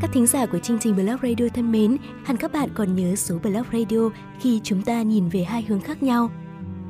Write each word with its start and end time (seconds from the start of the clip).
Các 0.00 0.12
thính 0.12 0.26
giả 0.26 0.46
của 0.46 0.58
chương 0.58 0.78
trình 0.78 0.96
Blog 0.96 1.16
Radio 1.22 1.48
thân 1.54 1.72
mến, 1.72 1.96
hẳn 2.24 2.36
các 2.36 2.52
bạn 2.52 2.68
còn 2.74 2.96
nhớ 2.96 3.16
số 3.16 3.38
Blog 3.38 3.64
Radio 3.72 4.10
khi 4.40 4.60
chúng 4.64 4.82
ta 4.82 5.02
nhìn 5.02 5.28
về 5.28 5.44
hai 5.44 5.62
hướng 5.62 5.80
khác 5.80 6.02
nhau. 6.02 6.30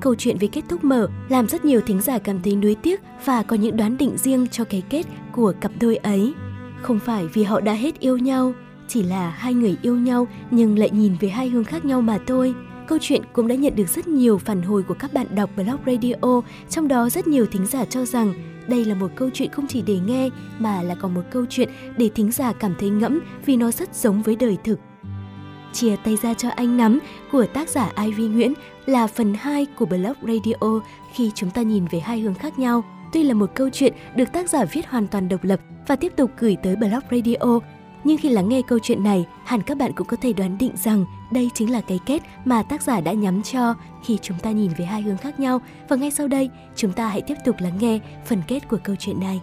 Câu 0.00 0.14
chuyện 0.14 0.38
về 0.38 0.48
kết 0.52 0.62
thúc 0.68 0.84
mở 0.84 1.08
làm 1.28 1.48
rất 1.48 1.64
nhiều 1.64 1.80
thính 1.80 2.00
giả 2.00 2.18
cảm 2.18 2.42
thấy 2.42 2.56
nuối 2.56 2.74
tiếc 2.74 3.00
và 3.24 3.42
có 3.42 3.56
những 3.56 3.76
đoán 3.76 3.98
định 3.98 4.16
riêng 4.16 4.46
cho 4.50 4.64
cái 4.64 4.82
kết 4.90 5.06
của 5.32 5.52
cặp 5.60 5.72
đôi 5.80 5.96
ấy. 5.96 6.32
Không 6.82 6.98
phải 6.98 7.26
vì 7.26 7.42
họ 7.42 7.60
đã 7.60 7.72
hết 7.72 8.00
yêu 8.00 8.18
nhau, 8.18 8.54
chỉ 8.88 9.02
là 9.02 9.30
hai 9.30 9.54
người 9.54 9.76
yêu 9.82 9.96
nhau 9.96 10.26
nhưng 10.50 10.78
lại 10.78 10.90
nhìn 10.90 11.16
về 11.20 11.28
hai 11.28 11.48
hướng 11.48 11.64
khác 11.64 11.84
nhau 11.84 12.00
mà 12.00 12.18
thôi. 12.26 12.54
Câu 12.86 12.98
chuyện 13.00 13.22
cũng 13.32 13.48
đã 13.48 13.54
nhận 13.54 13.76
được 13.76 13.88
rất 13.88 14.08
nhiều 14.08 14.38
phản 14.38 14.62
hồi 14.62 14.82
của 14.82 14.94
các 14.94 15.12
bạn 15.12 15.26
đọc 15.34 15.50
blog 15.56 15.78
radio, 15.86 16.40
trong 16.68 16.88
đó 16.88 17.08
rất 17.08 17.26
nhiều 17.26 17.46
thính 17.46 17.66
giả 17.66 17.84
cho 17.84 18.04
rằng 18.04 18.34
đây 18.68 18.84
là 18.84 18.94
một 18.94 19.10
câu 19.16 19.30
chuyện 19.34 19.50
không 19.50 19.66
chỉ 19.66 19.82
để 19.82 19.98
nghe 20.06 20.28
mà 20.58 20.82
là 20.82 20.94
còn 20.94 21.14
một 21.14 21.22
câu 21.30 21.44
chuyện 21.50 21.68
để 21.96 22.10
thính 22.14 22.32
giả 22.32 22.52
cảm 22.52 22.74
thấy 22.78 22.90
ngẫm 22.90 23.20
vì 23.46 23.56
nó 23.56 23.70
rất 23.70 23.94
giống 23.94 24.22
với 24.22 24.36
đời 24.36 24.56
thực. 24.64 24.78
Chia 25.72 25.96
tay 26.04 26.16
ra 26.22 26.34
cho 26.34 26.48
anh 26.48 26.76
nắm 26.76 26.98
của 27.32 27.46
tác 27.46 27.68
giả 27.68 27.92
Ivy 28.04 28.28
Nguyễn 28.28 28.54
là 28.86 29.06
phần 29.06 29.34
2 29.34 29.66
của 29.78 29.86
blog 29.86 30.14
radio 30.22 30.80
khi 31.14 31.30
chúng 31.34 31.50
ta 31.50 31.62
nhìn 31.62 31.84
về 31.90 32.00
hai 32.00 32.20
hướng 32.20 32.34
khác 32.34 32.58
nhau. 32.58 32.84
Tuy 33.12 33.22
là 33.22 33.34
một 33.34 33.50
câu 33.54 33.68
chuyện 33.72 33.92
được 34.16 34.32
tác 34.32 34.50
giả 34.50 34.64
viết 34.64 34.86
hoàn 34.86 35.06
toàn 35.06 35.28
độc 35.28 35.44
lập 35.44 35.60
và 35.86 35.96
tiếp 35.96 36.12
tục 36.16 36.30
gửi 36.38 36.56
tới 36.62 36.76
blog 36.76 37.00
radio, 37.10 37.60
nhưng 38.04 38.18
khi 38.18 38.28
lắng 38.28 38.48
nghe 38.48 38.62
câu 38.62 38.78
chuyện 38.78 39.04
này, 39.04 39.26
hẳn 39.44 39.62
các 39.62 39.78
bạn 39.78 39.92
cũng 39.92 40.06
có 40.06 40.16
thể 40.16 40.32
đoán 40.32 40.58
định 40.58 40.72
rằng 40.76 41.04
đây 41.30 41.50
chính 41.54 41.72
là 41.72 41.80
cái 41.80 42.00
kết 42.06 42.22
mà 42.44 42.62
tác 42.62 42.82
giả 42.82 43.00
đã 43.00 43.12
nhắm 43.12 43.42
cho 43.42 43.74
khi 44.04 44.18
chúng 44.22 44.38
ta 44.38 44.50
nhìn 44.50 44.70
về 44.78 44.84
hai 44.84 45.02
hướng 45.02 45.16
khác 45.16 45.40
nhau. 45.40 45.60
Và 45.88 45.96
ngay 45.96 46.10
sau 46.10 46.28
đây, 46.28 46.50
chúng 46.76 46.92
ta 46.92 47.08
hãy 47.08 47.22
tiếp 47.22 47.34
tục 47.44 47.56
lắng 47.58 47.78
nghe 47.80 48.00
phần 48.26 48.42
kết 48.48 48.68
của 48.68 48.78
câu 48.84 48.96
chuyện 48.98 49.20
này. 49.20 49.40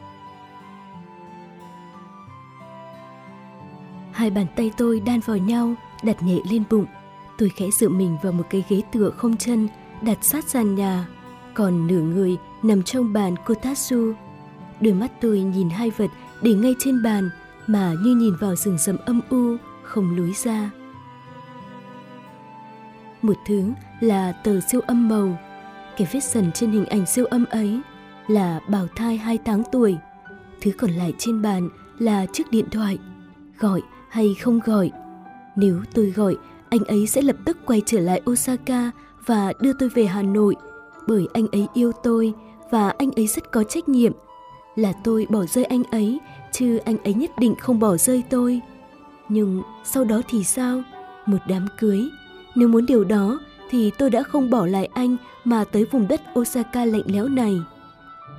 Hai 4.12 4.30
bàn 4.30 4.46
tay 4.56 4.72
tôi 4.78 5.00
đan 5.00 5.20
vào 5.20 5.38
nhau, 5.38 5.74
đặt 6.04 6.24
nhẹ 6.24 6.38
lên 6.50 6.64
bụng. 6.70 6.86
Tôi 7.38 7.50
khẽ 7.50 7.66
dựa 7.72 7.90
mình 7.90 8.18
vào 8.24 8.32
một 8.32 8.44
cái 8.50 8.64
ghế 8.70 8.82
tựa 8.92 9.10
không 9.10 9.38
chân, 9.38 9.68
đặt 10.02 10.18
sát 10.22 10.50
sàn 10.50 10.76
nhà. 10.76 11.08
Còn 11.54 11.88
nửa 11.88 12.02
người 12.02 12.38
nằm 12.64 12.84
trong 12.84 13.14
bàn 13.14 13.36
kotatsu. 13.46 14.14
Đôi 14.82 14.94
mắt 14.94 15.12
tôi 15.22 15.40
nhìn 15.40 15.70
hai 15.70 15.90
vật 15.90 16.10
để 16.42 16.54
ngay 16.54 16.76
trên 16.80 17.04
bàn 17.04 17.30
mà 17.68 17.94
như 18.04 18.16
nhìn 18.16 18.36
vào 18.36 18.56
rừng 18.56 18.78
rậm 18.78 18.98
âm 19.06 19.22
u, 19.30 19.56
không 19.84 20.18
lối 20.18 20.34
ra. 20.44 20.72
Một 23.22 23.36
thứ 23.48 23.72
là 24.00 24.32
tờ 24.32 24.60
siêu 24.60 24.82
âm 24.82 25.10
màu. 25.10 25.40
Cái 25.98 26.08
vết 26.12 26.20
sần 26.20 26.52
trên 26.52 26.72
hình 26.72 26.86
ảnh 26.86 27.06
siêu 27.06 27.26
âm 27.26 27.46
ấy 27.46 27.82
là 28.28 28.60
bào 28.70 28.88
thai 28.96 29.18
2 29.18 29.38
tháng 29.46 29.64
tuổi. 29.72 29.98
Thứ 30.62 30.72
còn 30.78 30.92
lại 30.92 31.14
trên 31.18 31.42
bàn 31.42 31.70
là 32.00 32.26
chiếc 32.26 32.52
điện 32.52 32.66
thoại. 32.72 32.98
Gọi 33.60 33.82
hay 34.10 34.36
không 34.42 34.60
gọi. 34.66 34.92
Nếu 35.56 35.82
tôi 35.94 36.06
gọi, 36.06 36.38
anh 36.70 36.84
ấy 36.84 37.08
sẽ 37.08 37.22
lập 37.22 37.36
tức 37.46 37.58
quay 37.66 37.82
trở 37.86 38.00
lại 38.00 38.22
Osaka 38.32 38.92
và 39.26 39.54
đưa 39.60 39.74
tôi 39.74 39.90
về 39.90 40.06
Hà 40.06 40.22
Nội 40.22 40.56
bởi 41.08 41.28
anh 41.34 41.48
ấy 41.52 41.68
yêu 41.74 41.92
tôi 42.04 42.34
và 42.72 42.90
anh 42.90 43.12
ấy 43.12 43.28
rất 43.28 43.52
có 43.52 43.64
trách 43.64 43.90
nhiệm. 43.90 44.12
Là 44.76 44.94
tôi 45.04 45.28
bỏ 45.30 45.46
rơi 45.46 45.66
anh 45.66 45.84
ấy 45.84 46.20
chứ 46.52 46.78
anh 46.78 46.98
ấy 47.04 47.14
nhất 47.14 47.32
định 47.40 47.56
không 47.56 47.80
bỏ 47.80 47.98
rơi 47.98 48.24
tôi. 48.30 48.62
Nhưng 49.30 49.62
sau 49.84 50.04
đó 50.04 50.22
thì 50.30 50.44
sao? 50.44 50.84
Một 51.26 51.38
đám 51.48 51.68
cưới. 51.80 52.10
Nếu 52.56 52.68
muốn 52.68 52.86
điều 52.86 53.04
đó 53.04 53.40
thì 53.70 53.92
tôi 53.98 54.10
đã 54.10 54.24
không 54.24 54.50
bỏ 54.50 54.66
lại 54.66 54.90
anh 54.94 55.18
mà 55.44 55.64
tới 55.64 55.86
vùng 55.92 56.08
đất 56.08 56.22
Osaka 56.40 56.86
lạnh 56.86 57.04
lẽo 57.06 57.28
này. 57.28 57.56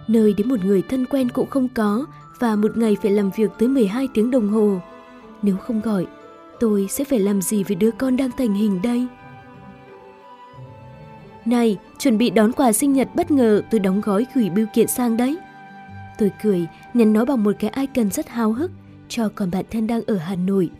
Nơi 0.08 0.34
đến 0.36 0.48
một 0.48 0.64
người 0.64 0.82
thân 0.82 1.06
quen 1.06 1.28
cũng 1.28 1.50
không 1.50 1.68
có 1.68 2.06
và 2.38 2.56
một 2.56 2.76
ngày 2.76 2.96
phải 3.02 3.10
làm 3.10 3.30
việc 3.36 3.50
tới 3.58 3.68
12 3.68 4.08
tiếng 4.14 4.30
đồng 4.30 4.48
hồ. 4.48 4.80
Nếu 5.42 5.56
không 5.56 5.80
gọi, 5.80 6.06
tôi 6.60 6.86
sẽ 6.90 7.04
phải 7.04 7.18
làm 7.18 7.42
gì 7.42 7.64
với 7.64 7.76
đứa 7.76 7.90
con 7.90 8.16
đang 8.16 8.30
thành 8.38 8.54
hình 8.54 8.82
đây? 8.82 9.06
Này, 11.44 11.78
chuẩn 11.98 12.18
bị 12.18 12.30
đón 12.30 12.52
quà 12.52 12.72
sinh 12.72 12.92
nhật 12.92 13.08
bất 13.14 13.30
ngờ 13.30 13.62
tôi 13.70 13.80
đóng 13.80 14.00
gói 14.00 14.26
gửi 14.34 14.50
bưu 14.50 14.66
kiện 14.74 14.86
sang 14.86 15.16
đấy. 15.16 15.36
Tôi 16.18 16.30
cười, 16.42 16.66
nhấn 16.94 17.12
nó 17.12 17.24
bằng 17.24 17.44
một 17.44 17.52
cái 17.58 17.72
icon 17.76 18.10
rất 18.10 18.28
háo 18.28 18.52
hức 18.52 18.70
cho 19.08 19.28
còn 19.34 19.50
bạn 19.50 19.64
thân 19.70 19.86
đang 19.86 20.02
ở 20.06 20.16
Hà 20.16 20.36
Nội. 20.36 20.70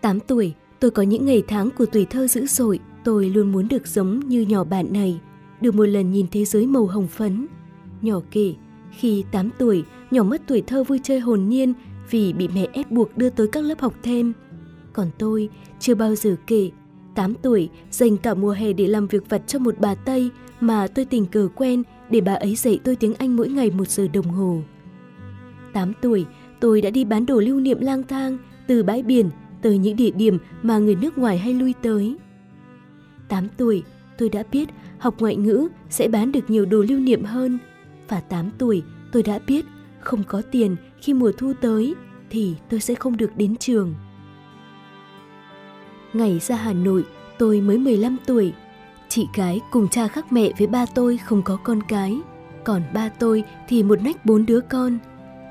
8 0.00 0.20
tuổi, 0.20 0.54
tôi 0.80 0.90
có 0.90 1.02
những 1.02 1.26
ngày 1.26 1.42
tháng 1.48 1.70
của 1.70 1.86
tuổi 1.86 2.04
thơ 2.04 2.26
dữ 2.26 2.46
dội. 2.46 2.80
Tôi 3.04 3.30
luôn 3.30 3.52
muốn 3.52 3.68
được 3.68 3.86
giống 3.86 4.20
như 4.20 4.40
nhỏ 4.40 4.64
bạn 4.64 4.92
này, 4.92 5.20
được 5.60 5.74
một 5.74 5.84
lần 5.84 6.12
nhìn 6.12 6.26
thế 6.30 6.44
giới 6.44 6.66
màu 6.66 6.86
hồng 6.86 7.06
phấn. 7.06 7.46
Nhỏ 8.02 8.20
kể, 8.30 8.54
khi 8.90 9.24
8 9.32 9.50
tuổi, 9.58 9.84
nhỏ 10.10 10.22
mất 10.22 10.42
tuổi 10.46 10.62
thơ 10.66 10.84
vui 10.84 11.00
chơi 11.02 11.20
hồn 11.20 11.48
nhiên 11.48 11.72
vì 12.10 12.32
bị 12.32 12.48
mẹ 12.48 12.66
ép 12.72 12.90
buộc 12.90 13.16
đưa 13.16 13.30
tới 13.30 13.48
các 13.48 13.64
lớp 13.64 13.80
học 13.80 13.94
thêm. 14.02 14.32
Còn 14.92 15.10
tôi 15.18 15.48
chưa 15.80 15.94
bao 15.94 16.14
giờ 16.14 16.36
kể, 16.46 16.70
8 17.14 17.34
tuổi 17.34 17.68
dành 17.90 18.16
cả 18.16 18.34
mùa 18.34 18.50
hè 18.50 18.72
để 18.72 18.86
làm 18.86 19.06
việc 19.06 19.28
vặt 19.28 19.42
cho 19.46 19.58
một 19.58 19.74
bà 19.78 19.94
Tây 19.94 20.30
mà 20.60 20.86
tôi 20.86 21.04
tình 21.04 21.26
cờ 21.26 21.48
quen 21.54 21.82
để 22.10 22.20
bà 22.20 22.34
ấy 22.34 22.54
dạy 22.54 22.80
tôi 22.84 22.96
tiếng 22.96 23.14
Anh 23.14 23.36
mỗi 23.36 23.48
ngày 23.48 23.70
một 23.70 23.88
giờ 23.88 24.08
đồng 24.12 24.26
hồ. 24.26 24.62
8 25.72 25.92
tuổi, 26.00 26.26
tôi 26.60 26.80
đã 26.80 26.90
đi 26.90 27.04
bán 27.04 27.26
đồ 27.26 27.40
lưu 27.40 27.60
niệm 27.60 27.80
lang 27.80 28.02
thang 28.02 28.38
từ 28.66 28.82
bãi 28.82 29.02
biển 29.02 29.30
tới 29.62 29.78
những 29.78 29.96
địa 29.96 30.10
điểm 30.10 30.38
mà 30.62 30.78
người 30.78 30.94
nước 30.94 31.18
ngoài 31.18 31.38
hay 31.38 31.54
lui 31.54 31.74
tới. 31.82 32.16
8 33.28 33.48
tuổi, 33.56 33.82
tôi 34.18 34.28
đã 34.28 34.42
biết 34.52 34.68
học 34.98 35.14
ngoại 35.18 35.36
ngữ 35.36 35.68
sẽ 35.90 36.08
bán 36.08 36.32
được 36.32 36.50
nhiều 36.50 36.66
đồ 36.66 36.84
lưu 36.88 37.00
niệm 37.00 37.24
hơn. 37.24 37.58
Và 38.08 38.20
8 38.20 38.50
tuổi, 38.58 38.82
tôi 39.12 39.22
đã 39.22 39.38
biết 39.46 39.64
không 40.00 40.24
có 40.24 40.42
tiền 40.50 40.76
khi 41.00 41.14
mùa 41.14 41.32
thu 41.32 41.52
tới 41.60 41.94
thì 42.30 42.54
tôi 42.70 42.80
sẽ 42.80 42.94
không 42.94 43.16
được 43.16 43.30
đến 43.36 43.56
trường. 43.56 43.94
Ngày 46.12 46.38
ra 46.38 46.56
Hà 46.56 46.72
Nội, 46.72 47.04
tôi 47.38 47.60
mới 47.60 47.78
15 47.78 48.16
tuổi. 48.26 48.52
Chị 49.16 49.28
gái 49.34 49.60
cùng 49.70 49.88
cha 49.88 50.08
khác 50.08 50.32
mẹ 50.32 50.50
với 50.58 50.66
ba 50.66 50.86
tôi 50.86 51.16
không 51.16 51.42
có 51.42 51.56
con 51.56 51.82
cái. 51.82 52.18
Còn 52.64 52.82
ba 52.94 53.08
tôi 53.08 53.44
thì 53.68 53.82
một 53.82 54.02
nách 54.02 54.26
bốn 54.26 54.46
đứa 54.46 54.60
con. 54.60 54.98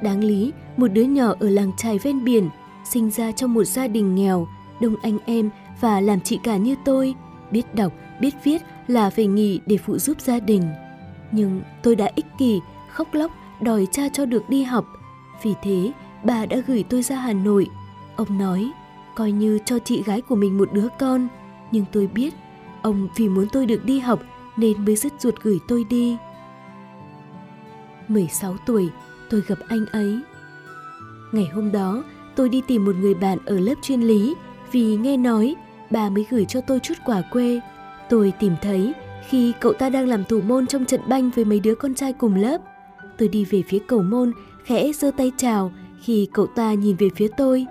Đáng 0.03 0.23
lý, 0.23 0.53
một 0.77 0.87
đứa 0.87 1.03
nhỏ 1.03 1.33
ở 1.39 1.49
làng 1.49 1.71
trài 1.77 1.99
ven 1.99 2.23
biển, 2.23 2.49
sinh 2.83 3.11
ra 3.11 3.31
trong 3.31 3.53
một 3.53 3.63
gia 3.63 3.87
đình 3.87 4.15
nghèo, 4.15 4.47
đông 4.81 4.95
anh 5.01 5.17
em 5.25 5.49
và 5.81 6.01
làm 6.01 6.21
chị 6.21 6.39
cả 6.43 6.57
như 6.57 6.75
tôi, 6.85 7.15
biết 7.51 7.75
đọc, 7.75 7.93
biết 8.19 8.35
viết 8.43 8.61
là 8.87 9.09
phải 9.09 9.27
nghỉ 9.27 9.59
để 9.65 9.77
phụ 9.77 9.97
giúp 9.97 10.21
gia 10.21 10.39
đình. 10.39 10.63
Nhưng 11.31 11.61
tôi 11.83 11.95
đã 11.95 12.11
ích 12.15 12.27
kỷ, 12.37 12.59
khóc 12.91 13.13
lóc, 13.13 13.31
đòi 13.61 13.87
cha 13.91 14.09
cho 14.09 14.25
được 14.25 14.49
đi 14.49 14.63
học. 14.63 14.85
Vì 15.43 15.53
thế, 15.63 15.91
bà 16.23 16.45
đã 16.45 16.57
gửi 16.67 16.83
tôi 16.89 17.01
ra 17.01 17.15
Hà 17.15 17.33
Nội. 17.33 17.67
Ông 18.15 18.37
nói, 18.37 18.71
coi 19.15 19.31
như 19.31 19.59
cho 19.65 19.79
chị 19.79 20.03
gái 20.03 20.21
của 20.21 20.35
mình 20.35 20.57
một 20.57 20.73
đứa 20.73 20.87
con. 20.99 21.27
Nhưng 21.71 21.85
tôi 21.91 22.07
biết, 22.07 22.33
ông 22.85 23.07
vì 23.15 23.29
muốn 23.29 23.47
tôi 23.51 23.65
được 23.65 23.85
đi 23.85 23.99
học 23.99 24.19
nên 24.57 24.85
mới 24.85 24.95
dứt 24.95 25.13
ruột 25.19 25.35
gửi 25.43 25.59
tôi 25.67 25.83
đi. 25.89 26.17
16 28.07 28.55
tuổi, 28.65 28.89
tôi 29.29 29.41
gặp 29.47 29.59
anh 29.67 29.85
ấy. 29.85 30.19
Ngày 31.31 31.45
hôm 31.53 31.71
đó, 31.71 32.03
tôi 32.35 32.49
đi 32.49 32.61
tìm 32.67 32.85
một 32.85 32.95
người 32.95 33.13
bạn 33.13 33.37
ở 33.45 33.59
lớp 33.59 33.73
chuyên 33.81 34.01
lý 34.01 34.35
vì 34.71 34.95
nghe 34.95 35.17
nói 35.17 35.55
bà 35.89 36.09
mới 36.09 36.25
gửi 36.29 36.45
cho 36.45 36.61
tôi 36.61 36.79
chút 36.79 36.93
quà 37.05 37.21
quê. 37.31 37.59
Tôi 38.09 38.33
tìm 38.39 38.53
thấy 38.61 38.93
khi 39.29 39.53
cậu 39.59 39.73
ta 39.73 39.89
đang 39.89 40.07
làm 40.07 40.23
thủ 40.25 40.41
môn 40.41 40.67
trong 40.67 40.85
trận 40.85 41.01
banh 41.07 41.29
với 41.35 41.45
mấy 41.45 41.59
đứa 41.59 41.75
con 41.75 41.95
trai 41.95 42.13
cùng 42.13 42.35
lớp. 42.35 42.61
Tôi 43.17 43.27
đi 43.27 43.45
về 43.45 43.63
phía 43.67 43.79
cầu 43.87 44.01
môn, 44.01 44.31
khẽ 44.63 44.91
giơ 44.93 45.11
tay 45.17 45.31
chào 45.37 45.71
khi 46.01 46.27
cậu 46.33 46.47
ta 46.47 46.73
nhìn 46.73 46.95
về 46.95 47.09
phía 47.15 47.27
tôi. 47.37 47.65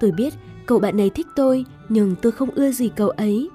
Tôi 0.00 0.10
biết 0.10 0.34
cậu 0.66 0.78
bạn 0.78 0.96
này 0.96 1.10
thích 1.10 1.26
tôi, 1.36 1.64
nhưng 1.88 2.14
tôi 2.22 2.32
không 2.32 2.50
ưa 2.50 2.70
gì 2.70 2.90
cậu 2.96 3.08
ấy. 3.08 3.50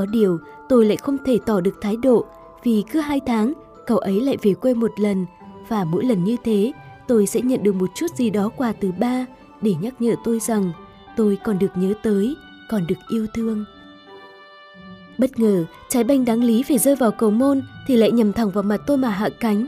Có 0.00 0.06
điều, 0.06 0.40
tôi 0.68 0.84
lại 0.84 0.96
không 0.96 1.16
thể 1.24 1.38
tỏ 1.46 1.60
được 1.60 1.74
thái 1.80 1.96
độ 1.96 2.24
vì 2.62 2.84
cứ 2.92 3.00
hai 3.00 3.20
tháng 3.26 3.52
cậu 3.86 3.98
ấy 3.98 4.20
lại 4.20 4.36
về 4.42 4.54
quê 4.54 4.74
một 4.74 5.00
lần 5.00 5.26
và 5.68 5.84
mỗi 5.84 6.04
lần 6.04 6.24
như 6.24 6.36
thế 6.44 6.72
tôi 7.08 7.26
sẽ 7.26 7.40
nhận 7.40 7.62
được 7.62 7.74
một 7.74 7.90
chút 7.94 8.06
gì 8.16 8.30
đó 8.30 8.50
quà 8.56 8.72
từ 8.72 8.92
ba 8.92 9.26
để 9.62 9.74
nhắc 9.80 9.94
nhở 10.02 10.14
tôi 10.24 10.40
rằng 10.40 10.72
tôi 11.16 11.38
còn 11.44 11.58
được 11.58 11.68
nhớ 11.74 11.94
tới, 12.02 12.36
còn 12.68 12.86
được 12.86 12.94
yêu 13.08 13.26
thương. 13.34 13.64
Bất 15.18 15.38
ngờ, 15.38 15.64
trái 15.88 16.04
banh 16.04 16.24
đáng 16.24 16.44
lý 16.44 16.62
phải 16.62 16.78
rơi 16.78 16.96
vào 16.96 17.10
cầu 17.10 17.30
môn 17.30 17.62
thì 17.86 17.96
lại 17.96 18.10
nhầm 18.10 18.32
thẳng 18.32 18.50
vào 18.50 18.62
mặt 18.62 18.80
tôi 18.86 18.96
mà 18.96 19.08
hạ 19.08 19.28
cánh. 19.40 19.66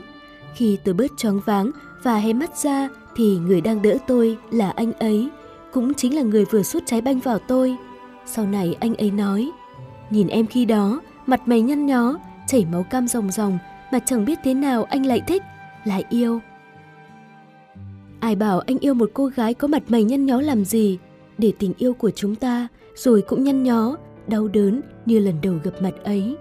Khi 0.55 0.77
tôi 0.83 0.93
bớt 0.93 1.17
choáng 1.17 1.39
váng 1.45 1.71
và 2.03 2.15
hé 2.17 2.33
mắt 2.33 2.57
ra 2.57 2.89
thì 3.15 3.37
người 3.37 3.61
đang 3.61 3.81
đỡ 3.81 3.97
tôi 4.07 4.37
là 4.51 4.69
anh 4.69 4.93
ấy, 4.93 5.29
cũng 5.73 5.93
chính 5.93 6.15
là 6.15 6.21
người 6.21 6.45
vừa 6.45 6.63
sút 6.63 6.83
trái 6.85 7.01
banh 7.01 7.19
vào 7.19 7.39
tôi. 7.39 7.75
Sau 8.25 8.45
này 8.45 8.75
anh 8.79 8.95
ấy 8.95 9.11
nói, 9.11 9.51
nhìn 10.13 10.27
em 10.27 10.47
khi 10.47 10.65
đó, 10.65 11.01
mặt 11.25 11.47
mày 11.47 11.61
nhăn 11.61 11.85
nhó, 11.85 12.19
chảy 12.47 12.65
máu 12.71 12.83
cam 12.83 13.07
ròng 13.07 13.31
ròng 13.31 13.57
mà 13.91 13.99
chẳng 13.99 14.25
biết 14.25 14.39
thế 14.43 14.53
nào 14.53 14.83
anh 14.83 15.05
lại 15.05 15.21
thích, 15.27 15.43
lại 15.85 16.03
yêu. 16.09 16.39
Ai 18.19 18.35
bảo 18.35 18.59
anh 18.59 18.79
yêu 18.79 18.93
một 18.93 19.09
cô 19.13 19.25
gái 19.25 19.53
có 19.53 19.67
mặt 19.67 19.83
mày 19.87 20.03
nhăn 20.03 20.25
nhó 20.25 20.41
làm 20.41 20.65
gì, 20.65 20.99
để 21.37 21.53
tình 21.59 21.73
yêu 21.77 21.93
của 21.93 22.11
chúng 22.11 22.35
ta 22.35 22.67
rồi 22.95 23.21
cũng 23.21 23.43
nhăn 23.43 23.63
nhó 23.63 23.97
đau 24.27 24.47
đớn 24.47 24.81
như 25.05 25.19
lần 25.19 25.35
đầu 25.41 25.55
gặp 25.63 25.71
mặt 25.81 25.93
ấy. 26.03 26.37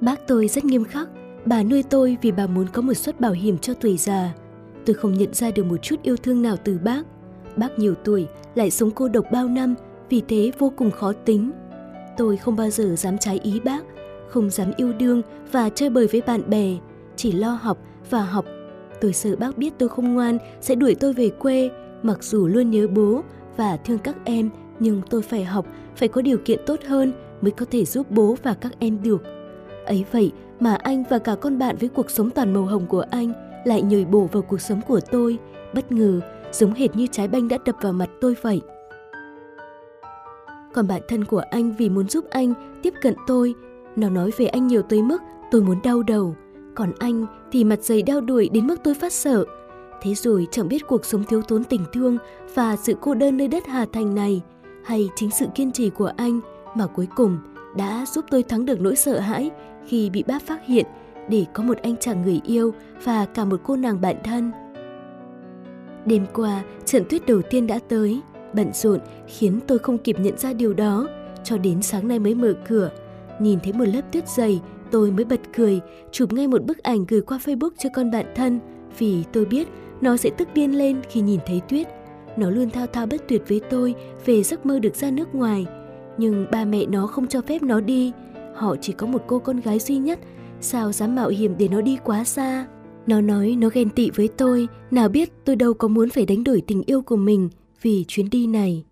Bác 0.00 0.26
tôi 0.26 0.48
rất 0.48 0.64
nghiêm 0.64 0.84
khắc, 0.84 1.08
bà 1.44 1.62
nuôi 1.62 1.82
tôi 1.82 2.16
vì 2.22 2.32
bà 2.32 2.46
muốn 2.46 2.66
có 2.72 2.82
một 2.82 2.94
suất 2.94 3.20
bảo 3.20 3.32
hiểm 3.32 3.58
cho 3.58 3.74
tuổi 3.74 3.96
già. 3.96 4.32
Tôi 4.86 4.94
không 4.94 5.14
nhận 5.14 5.34
ra 5.34 5.50
được 5.50 5.64
một 5.64 5.76
chút 5.76 6.02
yêu 6.02 6.16
thương 6.16 6.42
nào 6.42 6.56
từ 6.56 6.78
bác. 6.84 7.02
Bác 7.56 7.78
nhiều 7.78 7.94
tuổi, 7.94 8.26
lại 8.54 8.70
sống 8.70 8.90
cô 8.90 9.08
độc 9.08 9.24
bao 9.32 9.48
năm, 9.48 9.74
vì 10.08 10.22
thế 10.28 10.50
vô 10.58 10.72
cùng 10.76 10.90
khó 10.90 11.12
tính. 11.24 11.50
Tôi 12.16 12.36
không 12.36 12.56
bao 12.56 12.70
giờ 12.70 12.96
dám 12.96 13.18
trái 13.18 13.40
ý 13.42 13.60
bác, 13.60 13.84
không 14.28 14.50
dám 14.50 14.72
yêu 14.76 14.92
đương 14.92 15.22
và 15.52 15.68
chơi 15.68 15.90
bời 15.90 16.06
với 16.06 16.22
bạn 16.26 16.50
bè, 16.50 16.76
chỉ 17.16 17.32
lo 17.32 17.58
học 17.62 17.78
và 18.10 18.22
học. 18.22 18.44
Tôi 19.00 19.12
sợ 19.12 19.36
bác 19.36 19.58
biết 19.58 19.74
tôi 19.78 19.88
không 19.88 20.14
ngoan 20.14 20.38
sẽ 20.60 20.74
đuổi 20.74 20.94
tôi 20.94 21.12
về 21.12 21.28
quê, 21.28 21.70
mặc 22.02 22.22
dù 22.22 22.46
luôn 22.46 22.70
nhớ 22.70 22.86
bố 22.88 23.22
và 23.56 23.76
thương 23.76 23.98
các 23.98 24.16
em, 24.24 24.50
nhưng 24.80 25.02
tôi 25.10 25.22
phải 25.22 25.44
học, 25.44 25.66
phải 25.96 26.08
có 26.08 26.22
điều 26.22 26.38
kiện 26.44 26.60
tốt 26.66 26.80
hơn 26.86 27.12
mới 27.40 27.50
có 27.50 27.66
thể 27.70 27.84
giúp 27.84 28.10
bố 28.10 28.36
và 28.42 28.54
các 28.54 28.72
em 28.78 29.02
được. 29.02 29.22
Ấy 29.84 30.04
vậy 30.12 30.32
mà 30.60 30.74
anh 30.74 31.04
và 31.10 31.18
cả 31.18 31.34
con 31.34 31.58
bạn 31.58 31.76
với 31.80 31.88
cuộc 31.88 32.10
sống 32.10 32.30
toàn 32.30 32.54
màu 32.54 32.62
hồng 32.62 32.86
của 32.86 33.04
anh 33.10 33.32
lại 33.64 33.82
nhồi 33.82 34.04
bổ 34.04 34.28
vào 34.32 34.42
cuộc 34.42 34.60
sống 34.60 34.80
của 34.88 35.00
tôi, 35.10 35.38
bất 35.74 35.92
ngờ, 35.92 36.20
giống 36.52 36.74
hệt 36.74 36.96
như 36.96 37.06
trái 37.06 37.28
banh 37.28 37.48
đã 37.48 37.58
đập 37.64 37.76
vào 37.82 37.92
mặt 37.92 38.10
tôi 38.20 38.34
vậy. 38.42 38.60
Còn 40.74 40.88
bạn 40.88 41.02
thân 41.08 41.24
của 41.24 41.42
anh 41.50 41.72
vì 41.78 41.88
muốn 41.88 42.08
giúp 42.08 42.24
anh 42.30 42.54
tiếp 42.82 42.94
cận 43.00 43.14
tôi, 43.26 43.54
nó 43.96 44.10
nói 44.10 44.30
về 44.36 44.46
anh 44.46 44.66
nhiều 44.66 44.82
tới 44.82 45.02
mức 45.02 45.22
tôi 45.50 45.62
muốn 45.62 45.82
đau 45.82 46.02
đầu. 46.02 46.36
Còn 46.74 46.92
anh 46.98 47.26
thì 47.52 47.64
mặt 47.64 47.82
dày 47.82 48.02
đau 48.02 48.20
đuổi 48.20 48.48
đến 48.48 48.66
mức 48.66 48.76
tôi 48.84 48.94
phát 48.94 49.12
sợ. 49.12 49.44
Thế 50.02 50.14
rồi 50.14 50.46
chẳng 50.50 50.68
biết 50.68 50.86
cuộc 50.86 51.04
sống 51.04 51.24
thiếu 51.24 51.42
thốn 51.42 51.64
tình 51.64 51.84
thương 51.92 52.18
và 52.54 52.76
sự 52.76 52.94
cô 53.00 53.14
đơn 53.14 53.36
nơi 53.36 53.48
đất 53.48 53.66
Hà 53.66 53.86
Thành 53.92 54.14
này 54.14 54.42
hay 54.84 55.08
chính 55.16 55.30
sự 55.30 55.46
kiên 55.54 55.72
trì 55.72 55.90
của 55.90 56.12
anh 56.16 56.40
mà 56.74 56.86
cuối 56.86 57.08
cùng 57.16 57.38
đã 57.76 58.04
giúp 58.14 58.24
tôi 58.30 58.42
thắng 58.42 58.66
được 58.66 58.80
nỗi 58.80 58.96
sợ 58.96 59.18
hãi 59.18 59.50
khi 59.86 60.10
bị 60.10 60.22
bác 60.22 60.42
phát 60.42 60.66
hiện 60.66 60.86
để 61.28 61.46
có 61.54 61.62
một 61.62 61.78
anh 61.82 61.96
chàng 61.96 62.22
người 62.22 62.40
yêu 62.44 62.74
và 63.04 63.24
cả 63.24 63.44
một 63.44 63.60
cô 63.64 63.76
nàng 63.76 64.00
bạn 64.00 64.16
thân. 64.24 64.52
Đêm 66.06 66.26
qua, 66.34 66.62
trận 66.84 67.02
tuyết 67.08 67.26
đầu 67.26 67.42
tiên 67.42 67.66
đã 67.66 67.78
tới, 67.88 68.20
bận 68.52 68.72
rộn 68.72 69.00
khiến 69.26 69.60
tôi 69.66 69.78
không 69.78 69.98
kịp 69.98 70.16
nhận 70.20 70.38
ra 70.38 70.52
điều 70.52 70.74
đó, 70.74 71.08
cho 71.44 71.58
đến 71.58 71.82
sáng 71.82 72.08
nay 72.08 72.18
mới 72.18 72.34
mở 72.34 72.54
cửa. 72.68 72.90
Nhìn 73.40 73.58
thấy 73.60 73.72
một 73.72 73.84
lớp 73.84 74.00
tuyết 74.12 74.28
dày, 74.28 74.60
tôi 74.90 75.10
mới 75.10 75.24
bật 75.24 75.40
cười, 75.56 75.80
chụp 76.12 76.32
ngay 76.32 76.48
một 76.48 76.64
bức 76.64 76.78
ảnh 76.78 77.04
gửi 77.08 77.20
qua 77.20 77.38
Facebook 77.44 77.70
cho 77.78 77.88
con 77.94 78.10
bạn 78.10 78.26
thân, 78.34 78.60
vì 78.98 79.24
tôi 79.32 79.44
biết 79.44 79.68
nó 80.00 80.16
sẽ 80.16 80.30
tức 80.30 80.48
điên 80.54 80.78
lên 80.78 81.00
khi 81.10 81.20
nhìn 81.20 81.40
thấy 81.46 81.60
tuyết. 81.68 81.86
Nó 82.36 82.50
luôn 82.50 82.70
thao 82.70 82.86
thao 82.86 83.06
bất 83.06 83.28
tuyệt 83.28 83.42
với 83.48 83.60
tôi 83.70 83.94
về 84.24 84.42
giấc 84.42 84.66
mơ 84.66 84.78
được 84.78 84.94
ra 84.94 85.10
nước 85.10 85.34
ngoài, 85.34 85.66
nhưng 86.18 86.46
ba 86.52 86.64
mẹ 86.64 86.86
nó 86.86 87.06
không 87.06 87.26
cho 87.26 87.40
phép 87.40 87.62
nó 87.62 87.80
đi. 87.80 88.12
Họ 88.54 88.76
chỉ 88.80 88.92
có 88.92 89.06
một 89.06 89.22
cô 89.26 89.38
con 89.38 89.60
gái 89.60 89.78
duy 89.78 89.96
nhất, 89.96 90.18
sao 90.60 90.92
dám 90.92 91.14
mạo 91.14 91.28
hiểm 91.28 91.54
để 91.58 91.68
nó 91.68 91.80
đi 91.80 91.98
quá 92.04 92.24
xa. 92.24 92.66
Nó 93.06 93.20
nói 93.20 93.56
nó 93.58 93.68
ghen 93.74 93.90
tị 93.90 94.10
với 94.10 94.28
tôi, 94.28 94.68
nào 94.90 95.08
biết 95.08 95.32
tôi 95.44 95.56
đâu 95.56 95.74
có 95.74 95.88
muốn 95.88 96.10
phải 96.10 96.26
đánh 96.26 96.44
đổi 96.44 96.62
tình 96.66 96.82
yêu 96.86 97.02
của 97.02 97.16
mình 97.16 97.48
vì 97.82 98.04
chuyến 98.08 98.30
đi 98.30 98.46
này. 98.46 98.84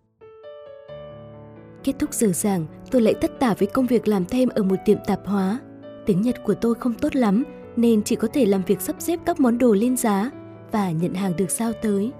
Kết 1.84 1.92
thúc 1.98 2.14
giờ 2.14 2.26
giảng, 2.26 2.66
tôi 2.90 3.02
lại 3.02 3.14
tất 3.20 3.40
tả 3.40 3.54
với 3.58 3.68
công 3.68 3.86
việc 3.86 4.08
làm 4.08 4.24
thêm 4.24 4.48
ở 4.48 4.62
một 4.62 4.76
tiệm 4.84 4.98
tạp 5.06 5.26
hóa. 5.26 5.58
Tiếng 6.06 6.22
Nhật 6.22 6.44
của 6.44 6.54
tôi 6.54 6.74
không 6.74 6.94
tốt 6.94 7.16
lắm 7.16 7.44
nên 7.76 8.02
chỉ 8.02 8.16
có 8.16 8.28
thể 8.28 8.46
làm 8.46 8.62
việc 8.66 8.80
sắp 8.80 8.96
xếp 8.98 9.20
các 9.26 9.40
món 9.40 9.58
đồ 9.58 9.74
lên 9.74 9.96
giá 9.96 10.30
và 10.72 10.90
nhận 10.90 11.14
hàng 11.14 11.32
được 11.36 11.50
giao 11.50 11.72
tới. 11.72 12.12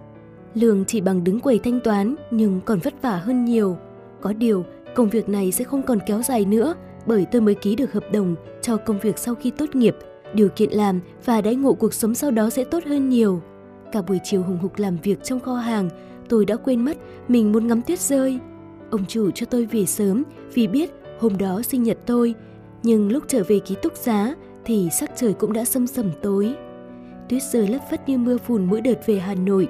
Lương 0.55 0.85
chỉ 0.85 1.01
bằng 1.01 1.25
đứng 1.25 1.41
quầy 1.41 1.59
thanh 1.59 1.81
toán 1.81 2.15
nhưng 2.31 2.61
còn 2.65 2.79
vất 2.79 3.03
vả 3.03 3.17
hơn 3.17 3.45
nhiều. 3.45 3.77
Có 4.21 4.33
điều, 4.33 4.65
công 4.95 5.11
việc 5.11 5.29
này 5.29 5.53
sẽ 5.53 5.65
không 5.65 5.83
còn 5.83 5.99
kéo 6.07 6.23
dài 6.23 6.45
nữa 6.45 6.75
bởi 7.07 7.27
tôi 7.33 7.41
mới 7.41 7.55
ký 7.55 7.77
được 7.77 7.93
hợp 7.93 8.05
đồng 8.13 8.35
cho 8.63 8.77
công 8.77 8.99
việc 8.99 9.19
sau 9.19 9.35
khi 9.35 9.51
tốt 9.51 9.77
nghiệp. 9.77 9.97
Điều 10.35 10.49
kiện 10.49 10.71
làm 10.71 11.01
và 11.25 11.41
đãi 11.41 11.55
ngộ 11.55 11.73
cuộc 11.73 11.95
sống 11.95 12.15
sau 12.15 12.31
đó 12.31 12.51
sẽ 12.51 12.65
tốt 12.65 12.85
hơn 12.87 13.09
nhiều. 13.09 13.43
Cả 13.93 14.03
buổi 14.03 14.21
chiều 14.25 14.43
hùng 14.43 14.59
hục 14.59 14.79
làm 14.79 14.97
việc 15.03 15.25
trong 15.25 15.41
kho 15.41 15.55
hàng, 15.55 15.89
tôi 16.29 16.45
đã 16.45 16.57
quên 16.57 16.85
mất 16.85 16.97
mình 17.29 17.53
muốn 17.53 17.67
ngắm 17.67 17.83
tuyết 17.83 18.01
rơi. 18.01 18.39
Ông 18.91 19.05
chủ 19.09 19.31
cho 19.31 19.47
tôi 19.47 19.67
về 19.67 19.87
sớm 19.87 20.23
vì 20.55 20.67
biết 20.67 20.91
hôm 21.21 21.39
đó 21.39 21.63
sinh 21.63 21.83
nhật 21.83 21.99
tôi, 22.07 22.35
nhưng 22.83 23.13
lúc 23.13 23.25
trở 23.29 23.43
về 23.49 23.59
ký 23.59 23.77
túc 23.83 23.97
xá 23.97 24.35
thì 24.65 24.89
sắc 24.99 25.11
trời 25.17 25.33
cũng 25.33 25.53
đã 25.53 25.65
sâm 25.65 25.87
sầm 25.87 26.11
tối. 26.23 26.55
Tuyết 27.29 27.43
rơi 27.43 27.69
lất 27.69 27.83
phất 27.91 28.09
như 28.09 28.19
mưa 28.19 28.39
phùn 28.39 28.65
mỗi 28.65 28.81
đợt 28.81 29.07
về 29.07 29.19
Hà 29.19 29.35
Nội. 29.35 29.69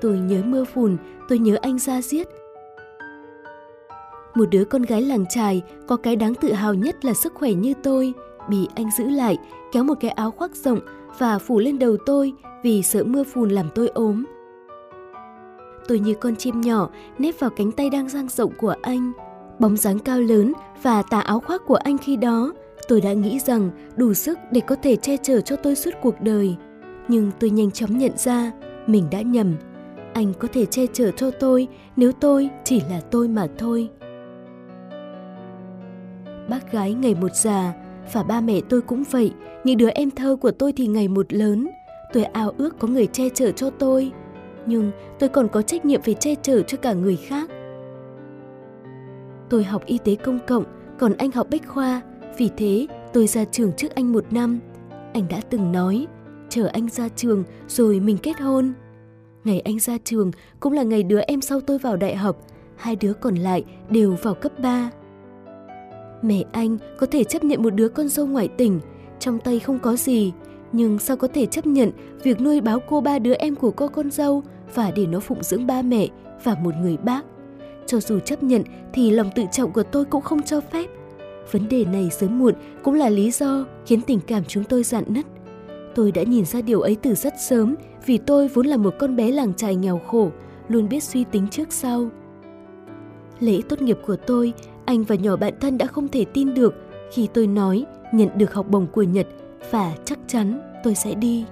Tôi 0.00 0.18
nhớ 0.18 0.42
mưa 0.44 0.64
phùn, 0.64 0.96
tôi 1.28 1.38
nhớ 1.38 1.56
anh 1.62 1.78
ra 1.78 2.02
giết. 2.02 2.28
Một 4.34 4.44
đứa 4.50 4.64
con 4.64 4.82
gái 4.82 5.02
làng 5.02 5.24
trài 5.28 5.62
có 5.86 5.96
cái 5.96 6.16
đáng 6.16 6.34
tự 6.34 6.52
hào 6.52 6.74
nhất 6.74 7.04
là 7.04 7.14
sức 7.14 7.34
khỏe 7.34 7.52
như 7.52 7.74
tôi, 7.82 8.12
bị 8.48 8.68
anh 8.74 8.86
giữ 8.98 9.04
lại, 9.08 9.36
kéo 9.72 9.84
một 9.84 9.94
cái 10.00 10.10
áo 10.10 10.30
khoác 10.30 10.56
rộng 10.56 10.80
và 11.18 11.38
phủ 11.38 11.58
lên 11.58 11.78
đầu 11.78 11.96
tôi 12.06 12.32
vì 12.62 12.82
sợ 12.82 13.04
mưa 13.04 13.24
phùn 13.24 13.50
làm 13.50 13.66
tôi 13.74 13.88
ốm. 13.88 14.24
Tôi 15.88 15.98
như 15.98 16.14
con 16.14 16.36
chim 16.36 16.60
nhỏ 16.60 16.88
nép 17.18 17.34
vào 17.38 17.50
cánh 17.50 17.72
tay 17.72 17.90
đang 17.90 18.08
dang 18.08 18.28
rộng 18.28 18.52
của 18.58 18.74
anh. 18.82 19.12
Bóng 19.58 19.76
dáng 19.76 19.98
cao 19.98 20.20
lớn 20.20 20.52
và 20.82 21.02
tà 21.02 21.20
áo 21.20 21.40
khoác 21.40 21.62
của 21.66 21.74
anh 21.74 21.98
khi 21.98 22.16
đó, 22.16 22.52
tôi 22.88 23.00
đã 23.00 23.12
nghĩ 23.12 23.38
rằng 23.38 23.70
đủ 23.96 24.14
sức 24.14 24.38
để 24.52 24.60
có 24.60 24.76
thể 24.82 24.96
che 24.96 25.16
chở 25.16 25.40
cho 25.40 25.56
tôi 25.56 25.74
suốt 25.74 25.90
cuộc 26.02 26.20
đời. 26.20 26.56
Nhưng 27.08 27.30
tôi 27.40 27.50
nhanh 27.50 27.70
chóng 27.70 27.98
nhận 27.98 28.12
ra 28.16 28.52
mình 28.86 29.04
đã 29.10 29.22
nhầm. 29.22 29.54
Anh 30.14 30.32
có 30.38 30.48
thể 30.52 30.66
che 30.66 30.86
chở 30.92 31.10
cho 31.10 31.30
tôi 31.30 31.68
nếu 31.96 32.12
tôi 32.12 32.50
chỉ 32.64 32.80
là 32.90 33.00
tôi 33.10 33.28
mà 33.28 33.46
thôi. 33.58 33.88
Bác 36.48 36.72
gái 36.72 36.94
ngày 36.94 37.14
một 37.14 37.34
già, 37.34 37.72
và 38.12 38.22
ba 38.22 38.40
mẹ 38.40 38.60
tôi 38.68 38.80
cũng 38.80 39.02
vậy, 39.10 39.32
những 39.64 39.76
đứa 39.76 39.88
em 39.88 40.10
thơ 40.10 40.36
của 40.40 40.50
tôi 40.50 40.72
thì 40.72 40.86
ngày 40.86 41.08
một 41.08 41.32
lớn. 41.32 41.68
Tôi 42.12 42.24
ao 42.24 42.52
ước 42.58 42.78
có 42.78 42.88
người 42.88 43.06
che 43.06 43.28
chở 43.28 43.52
cho 43.52 43.70
tôi, 43.70 44.12
nhưng 44.68 44.90
tôi 45.18 45.28
còn 45.28 45.48
có 45.48 45.62
trách 45.62 45.84
nhiệm 45.84 46.02
phải 46.02 46.14
che 46.14 46.34
chở 46.34 46.62
cho 46.62 46.78
cả 46.78 46.92
người 46.92 47.16
khác. 47.16 47.50
Tôi 49.50 49.64
học 49.64 49.84
y 49.86 49.98
tế 49.98 50.14
công 50.14 50.38
cộng, 50.46 50.64
còn 50.98 51.12
anh 51.18 51.30
học 51.30 51.46
bách 51.50 51.68
khoa, 51.68 52.02
vì 52.38 52.50
thế 52.56 52.86
tôi 53.12 53.26
ra 53.26 53.44
trường 53.44 53.72
trước 53.72 53.94
anh 53.94 54.12
một 54.12 54.24
năm. 54.30 54.60
Anh 55.14 55.28
đã 55.30 55.40
từng 55.50 55.72
nói, 55.72 56.06
chờ 56.48 56.66
anh 56.66 56.88
ra 56.88 57.08
trường 57.08 57.44
rồi 57.68 58.00
mình 58.00 58.18
kết 58.22 58.40
hôn. 58.40 58.72
Ngày 59.44 59.60
anh 59.60 59.78
ra 59.78 59.98
trường 60.04 60.30
cũng 60.60 60.72
là 60.72 60.82
ngày 60.82 61.02
đứa 61.02 61.20
em 61.20 61.40
sau 61.40 61.60
tôi 61.60 61.78
vào 61.78 61.96
đại 61.96 62.16
học, 62.16 62.36
hai 62.76 62.96
đứa 62.96 63.12
còn 63.12 63.34
lại 63.34 63.64
đều 63.90 64.16
vào 64.22 64.34
cấp 64.34 64.52
3. 64.62 64.90
Mẹ 66.22 66.44
anh 66.52 66.78
có 66.98 67.06
thể 67.06 67.24
chấp 67.24 67.44
nhận 67.44 67.62
một 67.62 67.70
đứa 67.70 67.88
con 67.88 68.08
dâu 68.08 68.26
ngoại 68.26 68.48
tỉnh, 68.48 68.80
trong 69.18 69.38
tay 69.38 69.58
không 69.58 69.78
có 69.78 69.96
gì, 69.96 70.32
nhưng 70.72 70.98
sao 70.98 71.16
có 71.16 71.28
thể 71.28 71.46
chấp 71.46 71.66
nhận 71.66 71.90
việc 72.22 72.40
nuôi 72.40 72.60
báo 72.60 72.78
cô 72.88 73.00
ba 73.00 73.18
đứa 73.18 73.34
em 73.34 73.54
của 73.54 73.70
cô 73.70 73.88
con 73.88 74.10
dâu 74.10 74.42
và 74.74 74.90
để 74.90 75.06
nó 75.06 75.20
phụng 75.20 75.42
dưỡng 75.42 75.66
ba 75.66 75.82
mẹ 75.82 76.08
và 76.44 76.54
một 76.62 76.74
người 76.80 76.96
bác. 76.96 77.24
Cho 77.86 78.00
dù 78.00 78.18
chấp 78.18 78.42
nhận 78.42 78.62
thì 78.92 79.10
lòng 79.10 79.30
tự 79.34 79.44
trọng 79.52 79.72
của 79.72 79.82
tôi 79.82 80.04
cũng 80.04 80.22
không 80.22 80.42
cho 80.42 80.60
phép. 80.60 80.86
Vấn 81.50 81.68
đề 81.68 81.84
này 81.84 82.10
sớm 82.10 82.38
muộn 82.38 82.54
cũng 82.82 82.94
là 82.94 83.08
lý 83.08 83.30
do 83.30 83.64
khiến 83.86 84.00
tình 84.00 84.20
cảm 84.26 84.44
chúng 84.44 84.64
tôi 84.64 84.82
dạn 84.82 85.04
nứt. 85.08 85.26
Tôi 85.94 86.12
đã 86.12 86.22
nhìn 86.22 86.44
ra 86.44 86.60
điều 86.60 86.80
ấy 86.80 86.96
từ 87.02 87.14
rất 87.14 87.34
sớm 87.40 87.74
vì 88.06 88.18
tôi 88.18 88.48
vốn 88.48 88.66
là 88.66 88.76
một 88.76 88.94
con 88.98 89.16
bé 89.16 89.30
làng 89.30 89.54
trài 89.54 89.74
nghèo 89.74 90.00
khổ, 90.06 90.30
luôn 90.68 90.88
biết 90.88 91.02
suy 91.02 91.24
tính 91.24 91.48
trước 91.50 91.72
sau. 91.72 92.08
Lễ 93.40 93.60
tốt 93.68 93.82
nghiệp 93.82 93.98
của 94.06 94.16
tôi, 94.16 94.52
anh 94.84 95.04
và 95.04 95.14
nhỏ 95.14 95.36
bạn 95.36 95.54
thân 95.60 95.78
đã 95.78 95.86
không 95.86 96.08
thể 96.08 96.24
tin 96.24 96.54
được 96.54 96.74
khi 97.12 97.28
tôi 97.34 97.46
nói 97.46 97.84
nhận 98.12 98.28
được 98.38 98.54
học 98.54 98.66
bổng 98.68 98.86
của 98.86 99.02
Nhật 99.02 99.26
và 99.70 99.94
chắc 100.04 100.18
chắn 100.26 100.60
tôi 100.84 100.94
sẽ 100.94 101.14
đi. 101.14 101.44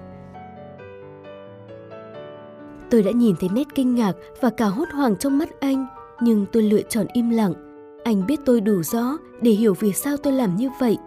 Tôi 2.90 3.02
đã 3.02 3.10
nhìn 3.10 3.36
thấy 3.40 3.48
nét 3.54 3.74
kinh 3.74 3.94
ngạc 3.94 4.12
và 4.40 4.50
cả 4.50 4.66
hốt 4.66 4.88
hoảng 4.94 5.16
trong 5.16 5.38
mắt 5.38 5.60
anh, 5.60 5.86
nhưng 6.20 6.46
tôi 6.52 6.62
lựa 6.62 6.82
chọn 6.82 7.06
im 7.12 7.30
lặng. 7.30 7.52
Anh 8.04 8.26
biết 8.26 8.40
tôi 8.44 8.60
đủ 8.60 8.82
rõ 8.82 9.16
để 9.40 9.50
hiểu 9.50 9.74
vì 9.80 9.92
sao 9.92 10.16
tôi 10.16 10.32
làm 10.32 10.56
như 10.56 10.70
vậy. 10.80 10.98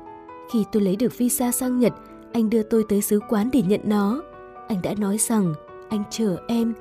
Khi 0.53 0.65
tôi 0.71 0.81
lấy 0.81 0.95
được 0.95 1.17
visa 1.17 1.51
sang 1.51 1.79
Nhật, 1.79 1.93
anh 2.33 2.49
đưa 2.49 2.63
tôi 2.63 2.85
tới 2.89 3.01
sứ 3.01 3.19
quán 3.29 3.49
để 3.53 3.61
nhận 3.61 3.81
nó. 3.83 4.21
Anh 4.67 4.81
đã 4.83 4.93
nói 4.97 5.17
rằng 5.17 5.53
anh 5.89 6.03
chờ 6.09 6.37
em. 6.47 6.73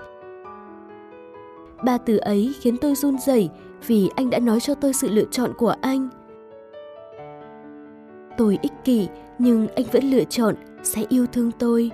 Ba 1.85 1.99
từ 1.99 2.17
ấy 2.17 2.55
khiến 2.61 2.77
tôi 2.77 2.95
run 2.95 3.19
rẩy 3.19 3.51
vì 3.87 4.11
anh 4.17 4.31
đã 4.31 4.39
nói 4.39 4.61
cho 4.61 4.75
tôi 4.75 4.93
sự 4.93 5.09
lựa 5.09 5.25
chọn 5.31 5.53
của 5.59 5.75
anh. 5.81 6.09
Tôi 8.37 8.59
ích 8.63 8.73
kỷ 8.85 9.09
nhưng 9.39 9.69
anh 9.69 9.85
vẫn 9.93 10.05
lựa 10.05 10.25
chọn 10.25 10.55
sẽ 10.83 11.05
yêu 11.09 11.27
thương 11.33 11.51
tôi. 11.59 11.91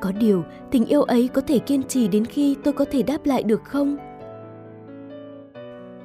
Có 0.00 0.12
điều, 0.12 0.44
tình 0.70 0.86
yêu 0.86 1.02
ấy 1.02 1.28
có 1.28 1.40
thể 1.40 1.58
kiên 1.58 1.82
trì 1.82 2.08
đến 2.08 2.24
khi 2.24 2.56
tôi 2.64 2.74
có 2.74 2.84
thể 2.90 3.02
đáp 3.02 3.26
lại 3.26 3.42
được 3.42 3.64
không? 3.64 3.96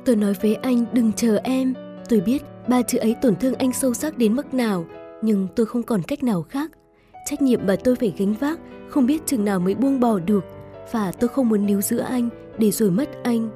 Tôi 0.06 0.16
nói 0.16 0.34
với 0.42 0.56
anh 0.56 0.86
đừng 0.94 1.14
chờ 1.14 1.40
em. 1.44 1.74
Tôi 2.10 2.22
biết 2.22 2.44
ba 2.68 2.82
chữ 2.82 2.98
ấy 2.98 3.16
tổn 3.22 3.36
thương 3.36 3.56
anh 3.56 3.74
sâu 3.74 3.94
sắc 3.94 4.18
đến 4.18 4.36
mức 4.36 4.54
nào, 4.54 4.86
nhưng 5.22 5.48
tôi 5.56 5.66
không 5.66 5.84
còn 5.84 6.02
cách 6.04 6.24
nào 6.24 6.44
khác. 6.44 6.72
Trách 7.26 7.42
nhiệm 7.42 7.60
mà 7.68 7.76
tôi 7.84 7.96
phải 7.96 8.14
gánh 8.18 8.34
vác 8.34 8.60
không 8.90 9.06
biết 9.06 9.26
chừng 9.26 9.46
nào 9.46 9.60
mới 9.60 9.76
buông 9.76 10.00
bỏ 10.00 10.20
được 10.20 10.44
và 10.92 11.12
tôi 11.12 11.28
không 11.28 11.50
muốn 11.50 11.66
níu 11.66 11.82
giữ 11.82 11.98
anh 11.98 12.30
để 12.58 12.72
rồi 12.72 12.92
mất 12.92 13.10
anh 13.24 13.50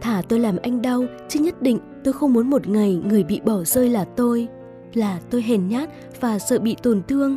Thả 0.00 0.22
tôi 0.28 0.38
làm 0.38 0.56
anh 0.62 0.82
đau, 0.82 1.04
chứ 1.28 1.40
nhất 1.40 1.62
định 1.62 1.78
tôi 2.04 2.12
không 2.12 2.32
muốn 2.32 2.50
một 2.50 2.68
ngày 2.68 3.02
người 3.06 3.24
bị 3.24 3.40
bỏ 3.44 3.64
rơi 3.64 3.90
là 3.90 4.04
tôi. 4.04 4.48
Là 4.94 5.20
tôi 5.30 5.42
hèn 5.42 5.68
nhát 5.68 5.90
và 6.20 6.38
sợ 6.38 6.58
bị 6.58 6.76
tổn 6.82 7.02
thương. 7.08 7.36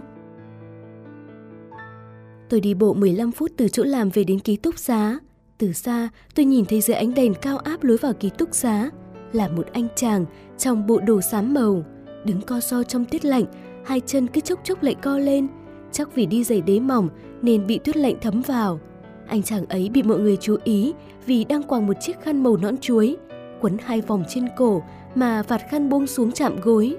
Tôi 2.50 2.62
đi 2.62 2.74
bộ 2.74 2.94
15 2.94 3.32
phút 3.32 3.52
từ 3.58 3.68
chỗ 3.68 3.84
làm 3.84 4.10
về 4.10 4.24
đến 4.24 4.40
ký 4.40 4.56
túc 4.56 4.78
xá. 4.78 5.20
Từ 5.58 5.74
xa, 5.74 6.10
tôi 6.36 6.46
nhìn 6.46 6.66
thấy 6.66 6.82
dưới 6.82 6.96
ánh 6.96 7.14
đèn 7.14 7.34
cao 7.34 7.58
áp 7.58 7.84
lối 7.84 7.98
vào 7.98 8.14
ký 8.14 8.30
túc 8.38 8.50
xá 8.52 8.90
là 9.34 9.48
một 9.48 9.68
anh 9.74 9.88
chàng 9.96 10.26
trong 10.58 10.88
bộ 10.88 11.00
đồ 11.00 11.22
xám 11.22 11.54
màu, 11.54 11.84
đứng 12.26 12.42
co 12.42 12.60
so 12.60 12.84
trong 12.84 13.06
tuyết 13.06 13.26
lạnh, 13.26 13.46
hai 13.86 14.02
chân 14.06 14.28
cứ 14.28 14.42
chốc 14.42 14.60
chốc 14.64 14.84
lại 14.84 14.96
co 14.96 15.18
lên, 15.18 15.48
chắc 15.92 16.16
vì 16.16 16.26
đi 16.26 16.44
giày 16.44 16.62
đế 16.62 16.80
mỏng 16.80 17.10
nên 17.42 17.68
bị 17.68 17.80
tuyết 17.80 17.98
lạnh 17.98 18.16
thấm 18.22 18.42
vào. 18.42 18.80
Anh 19.28 19.44
chàng 19.44 19.66
ấy 19.66 19.90
bị 19.90 20.04
mọi 20.04 20.20
người 20.20 20.38
chú 20.38 20.58
ý 20.64 20.94
vì 21.26 21.44
đang 21.44 21.64
quàng 21.64 21.88
một 21.88 21.94
chiếc 22.02 22.22
khăn 22.22 22.44
màu 22.44 22.58
nõn 22.58 22.78
chuối, 22.78 23.18
quấn 23.62 23.78
hai 23.86 24.02
vòng 24.02 24.24
trên 24.30 24.48
cổ 24.58 24.82
mà 25.16 25.44
vạt 25.44 25.62
khăn 25.70 25.90
buông 25.90 26.08
xuống 26.08 26.32
chạm 26.32 26.62
gối. 26.62 26.96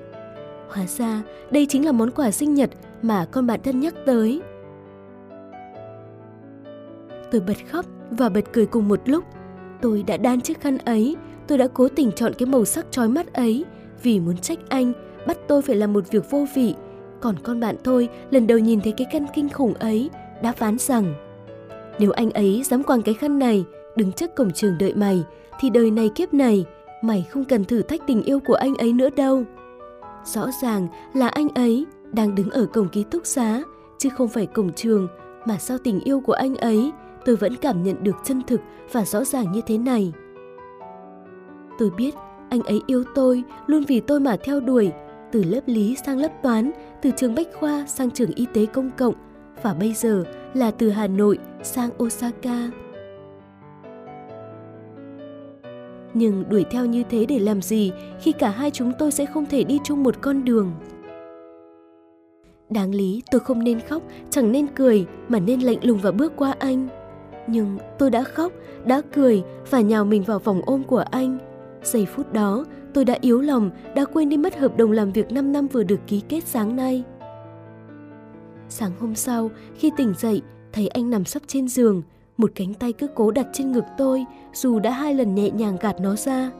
Hóa 0.68 0.86
ra, 0.86 1.22
đây 1.50 1.66
chính 1.66 1.86
là 1.86 1.92
món 1.92 2.10
quà 2.10 2.30
sinh 2.30 2.54
nhật 2.54 2.70
mà 3.02 3.24
con 3.24 3.46
bạn 3.46 3.60
thân 3.64 3.80
nhắc 3.80 3.94
tới. 4.06 4.40
Tôi 7.30 7.40
bật 7.40 7.56
khóc 7.70 7.86
và 8.10 8.28
bật 8.28 8.44
cười 8.52 8.66
cùng 8.66 8.88
một 8.88 9.00
lúc. 9.04 9.24
Tôi 9.80 10.02
đã 10.02 10.16
đan 10.16 10.40
chiếc 10.40 10.60
khăn 10.60 10.78
ấy, 10.78 11.16
tôi 11.46 11.58
đã 11.58 11.68
cố 11.74 11.88
tình 11.88 12.12
chọn 12.12 12.32
cái 12.38 12.46
màu 12.46 12.64
sắc 12.64 12.86
trói 12.90 13.08
mắt 13.08 13.32
ấy 13.32 13.64
vì 14.02 14.20
muốn 14.20 14.36
trách 14.36 14.58
anh, 14.68 14.92
bắt 15.26 15.38
tôi 15.48 15.62
phải 15.62 15.76
làm 15.76 15.92
một 15.92 16.10
việc 16.10 16.30
vô 16.30 16.46
vị. 16.54 16.74
Còn 17.20 17.36
con 17.42 17.60
bạn 17.60 17.76
tôi 17.84 18.08
lần 18.30 18.46
đầu 18.46 18.58
nhìn 18.58 18.80
thấy 18.80 18.92
cái 18.92 19.06
khăn 19.12 19.26
kinh 19.34 19.48
khủng 19.48 19.74
ấy 19.74 20.10
đã 20.42 20.52
phán 20.52 20.78
rằng 20.78 21.14
nếu 21.98 22.10
anh 22.10 22.30
ấy 22.30 22.62
dám 22.64 22.82
quàng 22.82 23.02
cái 23.02 23.14
khăn 23.14 23.38
này 23.38 23.64
đứng 23.96 24.12
trước 24.12 24.34
cổng 24.36 24.50
trường 24.50 24.78
đợi 24.78 24.94
mày 24.94 25.24
thì 25.60 25.70
đời 25.70 25.90
này 25.90 26.10
kiếp 26.14 26.34
này 26.34 26.64
mày 27.02 27.26
không 27.30 27.44
cần 27.44 27.64
thử 27.64 27.82
thách 27.82 28.00
tình 28.06 28.22
yêu 28.22 28.40
của 28.40 28.54
anh 28.54 28.74
ấy 28.74 28.92
nữa 28.92 29.08
đâu. 29.16 29.44
Rõ 30.24 30.46
ràng 30.62 30.88
là 31.14 31.28
anh 31.28 31.48
ấy 31.48 31.86
đang 32.12 32.34
đứng 32.34 32.50
ở 32.50 32.66
cổng 32.66 32.88
ký 32.88 33.04
túc 33.10 33.26
xá 33.26 33.62
chứ 33.98 34.08
không 34.08 34.28
phải 34.28 34.46
cổng 34.46 34.72
trường 34.72 35.08
mà 35.44 35.58
sao 35.58 35.78
tình 35.78 36.00
yêu 36.00 36.20
của 36.20 36.32
anh 36.32 36.56
ấy 36.56 36.92
tôi 37.24 37.36
vẫn 37.36 37.56
cảm 37.56 37.82
nhận 37.82 38.04
được 38.04 38.16
chân 38.24 38.42
thực 38.46 38.60
và 38.92 39.04
rõ 39.04 39.24
ràng 39.24 39.52
như 39.52 39.60
thế 39.66 39.78
này. 39.78 40.12
Tôi 41.78 41.90
biết 41.90 42.14
anh 42.50 42.62
ấy 42.62 42.80
yêu 42.86 43.04
tôi, 43.14 43.42
luôn 43.66 43.82
vì 43.88 44.00
tôi 44.00 44.20
mà 44.20 44.36
theo 44.44 44.60
đuổi, 44.60 44.92
từ 45.32 45.42
lớp 45.42 45.60
lý 45.66 45.96
sang 46.06 46.18
lớp 46.18 46.42
toán, 46.42 46.70
từ 47.02 47.10
trường 47.16 47.34
Bách 47.34 47.48
Khoa 47.54 47.86
sang 47.86 48.10
trường 48.10 48.30
y 48.34 48.46
tế 48.52 48.66
công 48.66 48.90
cộng, 48.98 49.14
và 49.62 49.74
bây 49.74 49.92
giờ 49.92 50.24
là 50.54 50.70
từ 50.70 50.90
Hà 50.90 51.06
Nội 51.06 51.38
sang 51.62 51.90
Osaka. 52.02 52.70
Nhưng 56.14 56.44
đuổi 56.48 56.64
theo 56.70 56.86
như 56.86 57.02
thế 57.10 57.26
để 57.26 57.38
làm 57.38 57.62
gì 57.62 57.92
khi 58.20 58.32
cả 58.32 58.50
hai 58.50 58.70
chúng 58.70 58.92
tôi 58.98 59.12
sẽ 59.12 59.26
không 59.26 59.46
thể 59.46 59.64
đi 59.64 59.78
chung 59.84 60.02
một 60.02 60.14
con 60.20 60.44
đường? 60.44 60.72
Đáng 62.70 62.94
lý 62.94 63.22
tôi 63.30 63.40
không 63.40 63.64
nên 63.64 63.80
khóc, 63.80 64.02
chẳng 64.30 64.52
nên 64.52 64.66
cười 64.66 65.06
mà 65.28 65.40
nên 65.40 65.60
lạnh 65.60 65.78
lùng 65.82 65.98
và 65.98 66.10
bước 66.10 66.32
qua 66.36 66.54
anh. 66.58 66.88
Nhưng 67.50 67.78
tôi 67.98 68.10
đã 68.10 68.22
khóc, 68.22 68.52
đã 68.84 69.02
cười 69.14 69.42
và 69.70 69.80
nhào 69.80 70.04
mình 70.04 70.22
vào 70.22 70.38
vòng 70.38 70.60
ôm 70.66 70.82
của 70.84 71.04
anh. 71.10 71.38
Giây 71.82 72.06
phút 72.06 72.32
đó, 72.32 72.64
tôi 72.94 73.04
đã 73.04 73.18
yếu 73.20 73.40
lòng, 73.40 73.70
đã 73.94 74.04
quên 74.04 74.28
đi 74.28 74.36
mất 74.36 74.58
hợp 74.58 74.76
đồng 74.76 74.92
làm 74.92 75.12
việc 75.12 75.32
5 75.32 75.52
năm 75.52 75.66
vừa 75.66 75.82
được 75.82 76.00
ký 76.06 76.22
kết 76.28 76.44
sáng 76.44 76.76
nay. 76.76 77.04
Sáng 78.68 78.92
hôm 79.00 79.14
sau, 79.14 79.50
khi 79.74 79.90
tỉnh 79.96 80.14
dậy, 80.18 80.42
thấy 80.72 80.88
anh 80.88 81.10
nằm 81.10 81.24
sấp 81.24 81.42
trên 81.46 81.68
giường, 81.68 82.02
một 82.36 82.50
cánh 82.54 82.74
tay 82.74 82.92
cứ 82.92 83.06
cố 83.14 83.30
đặt 83.30 83.46
trên 83.52 83.72
ngực 83.72 83.84
tôi, 83.98 84.24
dù 84.52 84.78
đã 84.78 84.90
hai 84.90 85.14
lần 85.14 85.34
nhẹ 85.34 85.50
nhàng 85.50 85.76
gạt 85.80 86.00
nó 86.00 86.16
ra. 86.16 86.50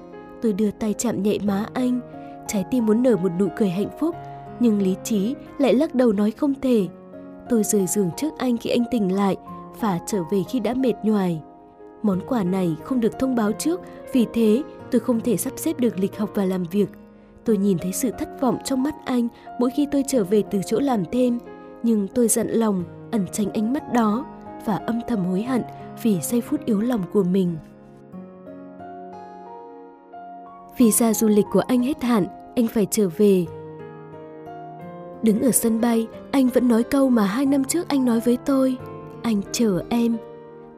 Tôi 0.42 0.52
đưa 0.52 0.70
tay 0.70 0.94
chạm 0.98 1.22
nhẹ 1.22 1.38
má 1.44 1.66
anh, 1.74 2.00
trái 2.48 2.64
tim 2.70 2.86
muốn 2.86 3.02
nở 3.02 3.16
một 3.16 3.32
nụ 3.38 3.48
cười 3.56 3.68
hạnh 3.68 3.90
phúc, 4.00 4.14
nhưng 4.60 4.82
lý 4.82 4.96
trí 5.04 5.34
lại 5.58 5.74
lắc 5.74 5.94
đầu 5.94 6.12
nói 6.12 6.30
không 6.30 6.54
thể. 6.62 6.88
Tôi 7.48 7.62
rời 7.62 7.86
giường 7.86 8.10
trước 8.16 8.38
anh 8.38 8.56
khi 8.56 8.70
anh 8.70 8.84
tỉnh 8.90 9.14
lại 9.14 9.36
và 9.80 9.98
trở 10.06 10.22
về 10.30 10.42
khi 10.42 10.60
đã 10.60 10.74
mệt 10.74 10.94
nhoài. 11.02 11.42
Món 12.02 12.20
quà 12.28 12.44
này 12.44 12.76
không 12.84 13.00
được 13.00 13.18
thông 13.18 13.34
báo 13.34 13.52
trước, 13.52 13.80
vì 14.12 14.26
thế 14.32 14.62
tôi 14.90 15.00
không 15.00 15.20
thể 15.20 15.36
sắp 15.36 15.52
xếp 15.56 15.80
được 15.80 15.98
lịch 15.98 16.18
học 16.18 16.30
và 16.34 16.44
làm 16.44 16.64
việc. 16.64 16.88
Tôi 17.44 17.56
nhìn 17.56 17.78
thấy 17.78 17.92
sự 17.92 18.10
thất 18.18 18.40
vọng 18.40 18.58
trong 18.64 18.82
mắt 18.82 18.94
anh 19.04 19.28
mỗi 19.60 19.70
khi 19.70 19.86
tôi 19.92 20.04
trở 20.08 20.24
về 20.24 20.42
từ 20.50 20.60
chỗ 20.66 20.80
làm 20.80 21.04
thêm, 21.12 21.38
nhưng 21.82 22.08
tôi 22.08 22.28
giận 22.28 22.48
lòng 22.48 22.84
ẩn 23.10 23.26
tránh 23.32 23.52
ánh 23.52 23.72
mắt 23.72 23.92
đó 23.92 24.24
và 24.64 24.76
âm 24.76 25.00
thầm 25.08 25.24
hối 25.24 25.42
hận 25.42 25.62
vì 26.02 26.20
giây 26.20 26.40
phút 26.40 26.64
yếu 26.64 26.80
lòng 26.80 27.02
của 27.12 27.22
mình. 27.22 27.56
Visa 30.78 31.14
du 31.14 31.28
lịch 31.28 31.46
của 31.52 31.60
anh 31.60 31.82
hết 31.82 32.02
hạn, 32.02 32.26
anh 32.56 32.66
phải 32.66 32.86
trở 32.90 33.08
về. 33.16 33.46
Đứng 35.22 35.40
ở 35.40 35.50
sân 35.50 35.80
bay, 35.80 36.06
anh 36.30 36.48
vẫn 36.48 36.68
nói 36.68 36.82
câu 36.82 37.10
mà 37.10 37.24
hai 37.24 37.46
năm 37.46 37.64
trước 37.64 37.88
anh 37.88 38.04
nói 38.04 38.20
với 38.20 38.36
tôi. 38.36 38.76
Anh 39.22 39.40
chờ 39.52 39.82
em. 39.88 40.16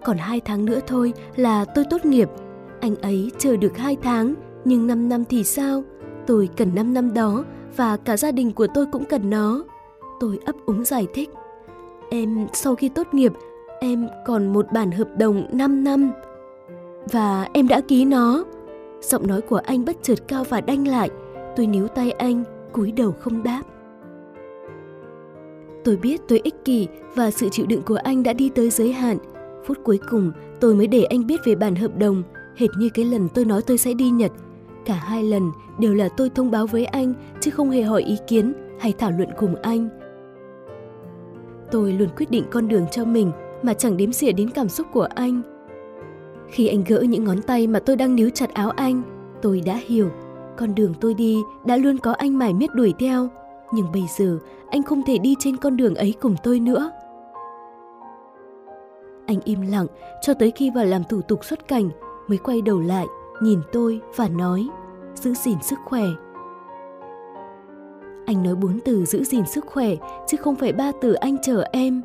Còn 0.04 0.16
hai 0.18 0.40
tháng 0.40 0.64
nữa 0.64 0.80
thôi 0.87 1.12
là 1.37 1.64
tôi 1.64 1.85
tốt 1.90 2.04
nghiệp. 2.04 2.28
Anh 2.80 2.97
ấy 2.97 3.30
chờ 3.38 3.56
được 3.56 3.76
hai 3.76 3.97
tháng, 4.02 4.35
nhưng 4.64 4.87
năm 4.87 5.09
năm 5.09 5.25
thì 5.25 5.44
sao? 5.44 5.82
Tôi 6.26 6.49
cần 6.56 6.75
năm 6.75 6.94
năm 6.94 7.14
đó 7.14 7.44
và 7.76 7.97
cả 7.97 8.16
gia 8.16 8.32
đình 8.32 8.52
của 8.52 8.66
tôi 8.75 8.87
cũng 8.92 9.04
cần 9.04 9.30
nó. 9.30 9.64
Tôi 10.20 10.38
ấp 10.44 10.56
úng 10.66 10.85
giải 10.85 11.06
thích. 11.14 11.30
Em 12.11 12.47
sau 12.52 12.75
khi 12.75 12.88
tốt 12.88 13.06
nghiệp, 13.12 13.32
em 13.80 14.09
còn 14.26 14.52
một 14.52 14.66
bản 14.73 14.90
hợp 14.90 15.09
đồng 15.18 15.47
5 15.52 15.85
năm. 15.85 16.12
Và 17.12 17.49
em 17.52 17.68
đã 17.68 17.80
ký 17.80 18.04
nó. 18.04 18.44
Giọng 19.00 19.26
nói 19.26 19.40
của 19.40 19.61
anh 19.64 19.85
bất 19.85 19.97
chợt 20.02 20.28
cao 20.28 20.44
và 20.44 20.61
đanh 20.61 20.88
lại. 20.88 21.11
Tôi 21.56 21.66
níu 21.66 21.88
tay 21.88 22.11
anh, 22.11 22.44
cúi 22.73 22.92
đầu 22.92 23.14
không 23.20 23.42
đáp. 23.42 23.62
Tôi 25.84 25.96
biết 25.96 26.20
tôi 26.28 26.40
ích 26.44 26.64
kỷ 26.64 26.88
và 27.14 27.30
sự 27.30 27.49
chịu 27.49 27.66
đựng 27.66 27.82
của 27.82 27.99
anh 28.02 28.22
đã 28.22 28.32
đi 28.32 28.49
tới 28.49 28.70
giới 28.70 28.92
hạn. 28.92 29.18
Phút 29.66 29.78
cuối 29.84 29.99
cùng, 30.10 30.32
tôi 30.60 30.75
mới 30.75 30.87
để 30.87 31.04
anh 31.04 31.26
biết 31.26 31.40
về 31.44 31.54
bản 31.54 31.75
hợp 31.75 31.99
đồng, 31.99 32.22
hệt 32.56 32.70
như 32.78 32.88
cái 32.94 33.04
lần 33.04 33.28
tôi 33.34 33.44
nói 33.44 33.62
tôi 33.66 33.78
sẽ 33.78 33.94
đi 33.94 34.10
Nhật. 34.10 34.32
Cả 34.84 34.94
hai 34.94 35.22
lần 35.22 35.50
đều 35.78 35.94
là 35.94 36.08
tôi 36.08 36.30
thông 36.30 36.50
báo 36.50 36.66
với 36.66 36.84
anh, 36.84 37.14
chứ 37.40 37.50
không 37.50 37.70
hề 37.70 37.82
hỏi 37.82 38.02
ý 38.02 38.16
kiến 38.28 38.52
hay 38.78 38.94
thảo 38.99 39.10
luận 39.10 39.28
cùng 39.38 39.54
anh. 39.62 39.88
Tôi 41.70 41.92
luôn 41.92 42.08
quyết 42.16 42.30
định 42.30 42.44
con 42.50 42.68
đường 42.68 42.87
cho 42.90 43.04
mình 43.04 43.32
mà 43.62 43.75
chẳng 43.75 43.96
đếm 43.96 44.12
xỉa 44.12 44.32
đến 44.32 44.50
cảm 44.50 44.68
xúc 44.68 44.87
của 44.92 45.08
anh. 45.14 45.42
Khi 46.49 46.68
anh 46.68 46.84
gỡ 46.88 47.00
những 47.00 47.25
ngón 47.25 47.42
tay 47.42 47.66
mà 47.66 47.78
tôi 47.78 47.96
đang 47.96 48.16
níu 48.16 48.30
chặt 48.30 48.54
áo 48.54 48.70
anh, 48.70 49.02
tôi 49.42 49.60
đã 49.66 49.80
hiểu 49.87 50.10
con 50.56 50.75
đường 50.75 50.94
tôi 51.00 51.14
đi 51.14 51.42
đã 51.66 51.76
luôn 51.76 51.99
có 51.99 52.12
anh 52.12 52.38
mải 52.38 52.54
miết 52.54 52.75
đuổi 52.75 52.94
theo. 52.99 53.28
Nhưng 53.72 53.92
bây 53.92 54.02
giờ 54.18 54.38
anh 54.70 54.82
không 54.82 55.02
thể 55.02 55.18
đi 55.18 55.36
trên 55.38 55.56
con 55.56 55.76
đường 55.76 55.94
ấy 55.94 56.14
cùng 56.20 56.34
tôi 56.42 56.60
nữa. 56.60 56.90
Anh 59.26 59.40
im 59.44 59.60
lặng 59.60 59.86
cho 60.22 60.34
tới 60.34 60.50
khi 60.50 60.70
vào 60.70 60.84
làm 60.84 61.02
thủ 61.04 61.20
tục 61.20 61.44
xuất 61.44 61.68
cảnh 61.68 61.90
mới 62.28 62.38
quay 62.38 62.62
đầu 62.62 62.80
lại, 62.80 63.06
nhìn 63.42 63.60
tôi 63.72 64.00
và 64.16 64.28
nói 64.28 64.68
giữ 65.14 65.34
gìn 65.34 65.58
sức 65.62 65.78
khỏe. 65.84 66.04
Anh 68.26 68.42
nói 68.42 68.54
bốn 68.54 68.80
từ 68.84 69.04
giữ 69.04 69.24
gìn 69.24 69.46
sức 69.46 69.66
khỏe 69.66 69.94
chứ 70.26 70.36
không 70.36 70.56
phải 70.56 70.72
ba 70.72 70.92
từ 71.00 71.12
anh 71.12 71.36
chờ 71.42 71.64
em. 71.72 72.02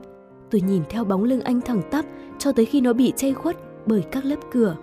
Tôi 0.52 0.62
nhìn 0.62 0.84
theo 0.90 1.04
bóng 1.04 1.24
lưng 1.24 1.42
anh 1.42 1.62
thẳng 1.62 1.82
tắp 1.92 2.06
cho 2.38 2.52
tới 2.52 2.66
khi 2.66 2.82
nó 2.82 2.94
bị 2.94 3.14
che 3.16 3.34
khuất 3.34 3.58
bởi 3.86 4.04
các 4.12 4.26
lớp 4.26 4.40
cửa. 4.52 4.76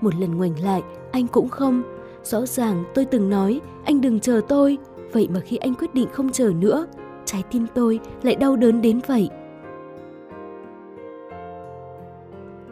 Một 0.00 0.14
lần 0.14 0.36
ngoảnh 0.36 0.62
lại, 0.64 0.82
anh 1.12 1.26
cũng 1.26 1.48
không. 1.48 1.82
Rõ 2.22 2.46
ràng 2.46 2.84
tôi 2.94 3.04
từng 3.04 3.30
nói 3.30 3.60
anh 3.84 4.00
đừng 4.00 4.20
chờ 4.20 4.40
tôi, 4.48 4.78
vậy 5.12 5.28
mà 5.34 5.40
khi 5.40 5.56
anh 5.56 5.74
quyết 5.74 5.94
định 5.94 6.08
không 6.12 6.30
chờ 6.30 6.52
nữa, 6.60 6.86
trái 7.24 7.42
tim 7.50 7.66
tôi 7.74 8.00
lại 8.22 8.36
đau 8.36 8.56
đớn 8.56 8.82
đến 8.82 9.00
vậy. 9.06 9.28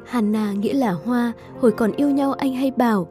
Hannah 0.07 0.59
nghĩa 0.59 0.75
là 0.75 0.93
hoa, 0.93 1.33
hồi 1.61 1.73
còn 1.73 1.93
yêu 1.93 2.11
nhau 2.11 2.33
anh 2.33 2.55
hay 2.55 2.71
bảo, 2.71 3.09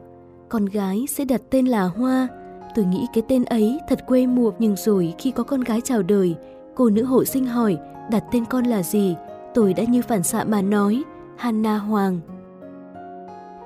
con 0.48 0.66
gái 0.66 1.06
sẽ 1.08 1.24
đặt 1.24 1.40
tên 1.50 1.66
là 1.66 1.84
Hoa. 1.84 2.28
Tôi 2.74 2.84
nghĩ 2.84 3.06
cái 3.12 3.22
tên 3.28 3.44
ấy 3.44 3.80
thật 3.88 4.06
quê 4.06 4.26
mùa 4.26 4.52
nhưng 4.58 4.76
rồi 4.76 5.14
khi 5.18 5.30
có 5.30 5.42
con 5.42 5.60
gái 5.60 5.80
chào 5.80 6.02
đời, 6.02 6.34
cô 6.74 6.90
nữ 6.90 7.04
hộ 7.04 7.24
sinh 7.24 7.46
hỏi 7.46 7.78
đặt 8.10 8.24
tên 8.32 8.44
con 8.44 8.64
là 8.64 8.82
gì, 8.82 9.16
tôi 9.54 9.74
đã 9.74 9.84
như 9.84 10.02
phản 10.02 10.22
xạ 10.22 10.44
mà 10.44 10.62
nói, 10.62 11.02
Hannah 11.36 11.82
Hoàng. 11.82 12.20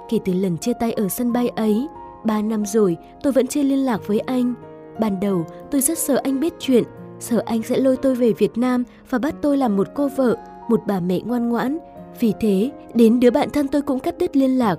Kể 0.08 0.18
từ 0.24 0.32
lần 0.32 0.58
chia 0.58 0.72
tay 0.72 0.92
ở 0.92 1.08
sân 1.08 1.32
bay 1.32 1.48
ấy, 1.48 1.88
ba 2.24 2.42
năm 2.42 2.66
rồi 2.66 2.96
tôi 3.22 3.32
vẫn 3.32 3.46
chưa 3.46 3.62
liên 3.62 3.84
lạc 3.84 4.00
với 4.06 4.18
anh. 4.20 4.54
Ban 5.00 5.20
đầu 5.20 5.46
tôi 5.70 5.80
rất 5.80 5.98
sợ 5.98 6.20
anh 6.24 6.40
biết 6.40 6.54
chuyện, 6.58 6.84
sợ 7.24 7.42
anh 7.46 7.62
sẽ 7.62 7.78
lôi 7.78 7.96
tôi 7.96 8.14
về 8.14 8.32
Việt 8.32 8.58
Nam 8.58 8.84
và 9.10 9.18
bắt 9.18 9.34
tôi 9.42 9.56
làm 9.56 9.76
một 9.76 9.88
cô 9.94 10.08
vợ, 10.16 10.36
một 10.68 10.80
bà 10.86 11.00
mẹ 11.00 11.20
ngoan 11.20 11.48
ngoãn. 11.48 11.78
Vì 12.20 12.32
thế, 12.40 12.70
đến 12.94 13.20
đứa 13.20 13.30
bạn 13.30 13.50
thân 13.50 13.68
tôi 13.68 13.82
cũng 13.82 14.00
cắt 14.00 14.18
đứt 14.18 14.36
liên 14.36 14.58
lạc. 14.58 14.76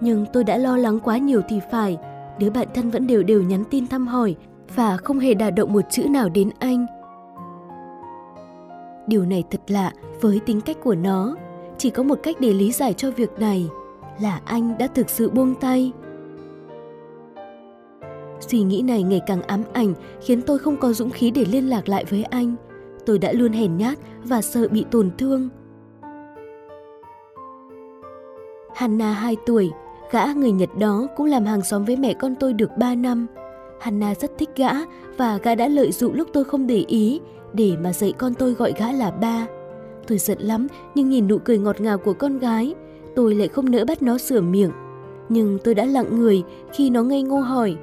Nhưng 0.00 0.26
tôi 0.32 0.44
đã 0.44 0.56
lo 0.58 0.76
lắng 0.76 1.00
quá 1.00 1.18
nhiều 1.18 1.40
thì 1.48 1.60
phải, 1.70 1.98
đứa 2.38 2.50
bạn 2.50 2.68
thân 2.74 2.90
vẫn 2.90 3.06
đều 3.06 3.22
đều 3.22 3.42
nhắn 3.42 3.64
tin 3.70 3.86
thăm 3.86 4.06
hỏi 4.06 4.36
và 4.74 4.96
không 4.96 5.18
hề 5.18 5.34
đả 5.34 5.50
động 5.50 5.72
một 5.72 5.80
chữ 5.90 6.04
nào 6.08 6.28
đến 6.28 6.50
anh. 6.58 6.86
Điều 9.06 9.24
này 9.24 9.44
thật 9.50 9.60
lạ 9.68 9.92
với 10.20 10.40
tính 10.46 10.60
cách 10.60 10.76
của 10.84 10.94
nó. 10.94 11.34
Chỉ 11.78 11.90
có 11.90 12.02
một 12.02 12.18
cách 12.22 12.36
để 12.40 12.52
lý 12.52 12.72
giải 12.72 12.92
cho 12.92 13.10
việc 13.10 13.30
này 13.38 13.68
là 14.20 14.40
anh 14.44 14.78
đã 14.78 14.86
thực 14.86 15.10
sự 15.10 15.30
buông 15.30 15.54
tay. 15.54 15.92
Suy 18.40 18.62
nghĩ 18.62 18.82
này 18.82 19.02
ngày 19.02 19.20
càng 19.26 19.42
ám 19.42 19.62
ảnh 19.72 19.94
khiến 20.20 20.42
tôi 20.42 20.58
không 20.58 20.76
có 20.76 20.92
dũng 20.92 21.10
khí 21.10 21.30
để 21.30 21.44
liên 21.44 21.70
lạc 21.70 21.88
lại 21.88 22.04
với 22.10 22.24
anh. 22.24 22.54
Tôi 23.06 23.18
đã 23.18 23.32
luôn 23.32 23.52
hèn 23.52 23.76
nhát 23.76 23.98
và 24.24 24.42
sợ 24.42 24.68
bị 24.68 24.84
tổn 24.90 25.10
thương. 25.18 25.48
Hanna 28.74 29.12
2 29.12 29.36
tuổi, 29.46 29.70
gã 30.10 30.24
người 30.32 30.52
Nhật 30.52 30.70
đó 30.78 31.06
cũng 31.16 31.26
làm 31.26 31.44
hàng 31.44 31.62
xóm 31.62 31.84
với 31.84 31.96
mẹ 31.96 32.14
con 32.14 32.34
tôi 32.34 32.52
được 32.52 32.70
3 32.78 32.94
năm. 32.94 33.26
Hanna 33.80 34.14
rất 34.14 34.38
thích 34.38 34.50
gã 34.56 34.70
và 35.16 35.38
gã 35.42 35.54
đã 35.54 35.68
lợi 35.68 35.92
dụng 35.92 36.14
lúc 36.14 36.28
tôi 36.32 36.44
không 36.44 36.66
để 36.66 36.84
ý 36.88 37.20
để 37.52 37.76
mà 37.82 37.92
dạy 37.92 38.12
con 38.18 38.34
tôi 38.34 38.52
gọi 38.52 38.72
gã 38.78 38.92
là 38.92 39.10
ba. 39.10 39.46
Tôi 40.06 40.18
giận 40.18 40.38
lắm 40.40 40.66
nhưng 40.94 41.08
nhìn 41.08 41.28
nụ 41.28 41.38
cười 41.38 41.58
ngọt 41.58 41.80
ngào 41.80 41.98
của 41.98 42.12
con 42.12 42.38
gái, 42.38 42.74
tôi 43.16 43.34
lại 43.34 43.48
không 43.48 43.70
nỡ 43.70 43.84
bắt 43.84 44.02
nó 44.02 44.18
sửa 44.18 44.40
miệng. 44.40 44.70
Nhưng 45.28 45.58
tôi 45.64 45.74
đã 45.74 45.84
lặng 45.84 46.18
người 46.18 46.42
khi 46.72 46.90
nó 46.90 47.02
ngây 47.02 47.22
ngô 47.22 47.40
hỏi, 47.40 47.76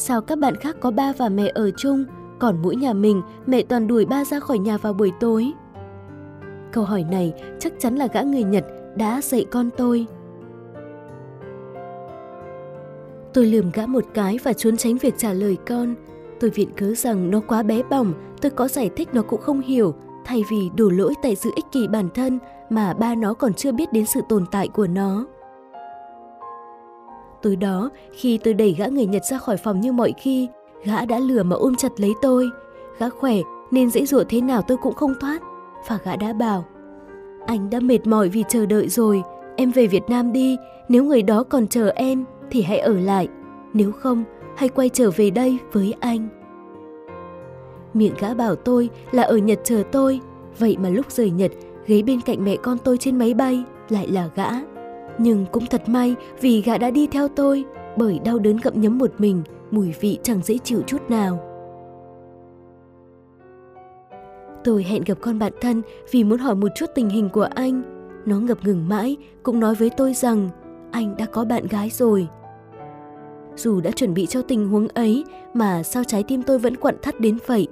sao 0.00 0.20
các 0.20 0.38
bạn 0.38 0.56
khác 0.56 0.76
có 0.80 0.90
ba 0.90 1.12
và 1.18 1.28
mẹ 1.28 1.52
ở 1.54 1.70
chung, 1.70 2.04
còn 2.38 2.62
mỗi 2.62 2.76
nhà 2.76 2.92
mình 2.92 3.22
mẹ 3.46 3.62
toàn 3.62 3.86
đuổi 3.86 4.06
ba 4.06 4.24
ra 4.24 4.40
khỏi 4.40 4.58
nhà 4.58 4.76
vào 4.76 4.92
buổi 4.92 5.12
tối? 5.20 5.52
Câu 6.72 6.84
hỏi 6.84 7.04
này 7.10 7.32
chắc 7.58 7.72
chắn 7.78 7.96
là 7.96 8.08
gã 8.12 8.22
người 8.22 8.42
Nhật 8.42 8.64
đã 8.96 9.20
dạy 9.22 9.44
con 9.50 9.70
tôi. 9.76 10.06
Tôi 13.34 13.46
lườm 13.46 13.70
gã 13.74 13.86
một 13.86 14.04
cái 14.14 14.38
và 14.42 14.52
trốn 14.52 14.76
tránh 14.76 14.96
việc 14.96 15.14
trả 15.18 15.32
lời 15.32 15.56
con. 15.68 15.94
Tôi 16.40 16.50
viện 16.50 16.68
cớ 16.76 16.94
rằng 16.94 17.30
nó 17.30 17.40
quá 17.48 17.62
bé 17.62 17.82
bỏng, 17.90 18.12
tôi 18.40 18.50
có 18.50 18.68
giải 18.68 18.90
thích 18.96 19.08
nó 19.12 19.22
cũng 19.22 19.40
không 19.40 19.60
hiểu, 19.60 19.94
thay 20.24 20.44
vì 20.50 20.70
đổ 20.76 20.88
lỗi 20.90 21.14
tại 21.22 21.34
sự 21.36 21.50
ích 21.56 21.64
kỷ 21.72 21.88
bản 21.88 22.08
thân 22.14 22.38
mà 22.70 22.94
ba 22.94 23.14
nó 23.14 23.34
còn 23.34 23.54
chưa 23.54 23.72
biết 23.72 23.92
đến 23.92 24.06
sự 24.06 24.20
tồn 24.28 24.44
tại 24.50 24.68
của 24.68 24.86
nó. 24.86 25.26
Tối 27.42 27.56
đó, 27.56 27.90
khi 28.12 28.38
tôi 28.38 28.54
đẩy 28.54 28.74
gã 28.78 28.86
người 28.86 29.06
Nhật 29.06 29.24
ra 29.24 29.38
khỏi 29.38 29.56
phòng 29.56 29.80
như 29.80 29.92
mọi 29.92 30.12
khi, 30.18 30.48
gã 30.84 31.04
đã 31.04 31.18
lừa 31.18 31.42
mà 31.42 31.56
ôm 31.56 31.74
chặt 31.76 32.00
lấy 32.00 32.12
tôi. 32.22 32.50
Gã 32.98 33.08
khỏe 33.08 33.34
nên 33.70 33.90
dễ 33.90 34.06
dụa 34.06 34.24
thế 34.28 34.40
nào 34.40 34.62
tôi 34.62 34.76
cũng 34.76 34.94
không 34.94 35.14
thoát. 35.20 35.42
Và 35.88 35.98
gã 36.04 36.16
đã 36.16 36.32
bảo, 36.32 36.64
anh 37.46 37.70
đã 37.70 37.80
mệt 37.80 38.06
mỏi 38.06 38.28
vì 38.28 38.44
chờ 38.48 38.66
đợi 38.66 38.88
rồi, 38.88 39.22
em 39.56 39.70
về 39.70 39.86
Việt 39.86 40.02
Nam 40.08 40.32
đi, 40.32 40.56
nếu 40.88 41.04
người 41.04 41.22
đó 41.22 41.42
còn 41.42 41.68
chờ 41.68 41.92
em 41.94 42.24
thì 42.50 42.62
hãy 42.62 42.78
ở 42.78 42.92
lại, 42.92 43.28
nếu 43.72 43.92
không 43.92 44.24
hãy 44.56 44.68
quay 44.68 44.88
trở 44.88 45.10
về 45.10 45.30
đây 45.30 45.58
với 45.72 45.94
anh. 46.00 46.28
Miệng 47.94 48.14
gã 48.20 48.34
bảo 48.34 48.54
tôi 48.54 48.90
là 49.12 49.22
ở 49.22 49.36
Nhật 49.36 49.60
chờ 49.64 49.82
tôi, 49.92 50.20
vậy 50.58 50.76
mà 50.80 50.88
lúc 50.88 51.10
rời 51.10 51.30
Nhật, 51.30 51.52
ghế 51.86 52.02
bên 52.02 52.20
cạnh 52.20 52.44
mẹ 52.44 52.56
con 52.56 52.78
tôi 52.84 52.98
trên 52.98 53.18
máy 53.18 53.34
bay 53.34 53.64
lại 53.88 54.08
là 54.08 54.28
gã. 54.34 54.50
Nhưng 55.22 55.46
cũng 55.52 55.66
thật 55.66 55.88
may 55.88 56.16
vì 56.40 56.62
gã 56.62 56.78
đã 56.78 56.90
đi 56.90 57.06
theo 57.06 57.28
tôi, 57.28 57.64
bởi 57.96 58.18
đau 58.24 58.38
đớn 58.38 58.56
gặm 58.62 58.80
nhấm 58.80 58.98
một 58.98 59.10
mình, 59.18 59.42
mùi 59.70 59.94
vị 60.00 60.18
chẳng 60.22 60.42
dễ 60.42 60.58
chịu 60.58 60.82
chút 60.86 61.10
nào. 61.10 61.38
Tôi 64.64 64.82
hẹn 64.82 65.02
gặp 65.06 65.18
con 65.20 65.38
bạn 65.38 65.52
thân 65.60 65.82
vì 66.10 66.24
muốn 66.24 66.38
hỏi 66.38 66.54
một 66.54 66.68
chút 66.74 66.86
tình 66.94 67.08
hình 67.08 67.28
của 67.28 67.48
anh. 67.54 67.82
Nó 68.26 68.40
ngập 68.40 68.58
ngừng 68.64 68.88
mãi, 68.88 69.16
cũng 69.42 69.60
nói 69.60 69.74
với 69.74 69.90
tôi 69.90 70.14
rằng 70.14 70.48
anh 70.90 71.16
đã 71.16 71.26
có 71.26 71.44
bạn 71.44 71.66
gái 71.66 71.90
rồi. 71.90 72.28
Dù 73.56 73.80
đã 73.80 73.90
chuẩn 73.90 74.14
bị 74.14 74.26
cho 74.26 74.42
tình 74.42 74.68
huống 74.68 74.88
ấy 74.88 75.24
mà 75.54 75.82
sao 75.82 76.04
trái 76.04 76.22
tim 76.22 76.42
tôi 76.42 76.58
vẫn 76.58 76.76
quặn 76.76 76.94
thắt 77.02 77.20
đến 77.20 77.38
vậy. 77.46 77.68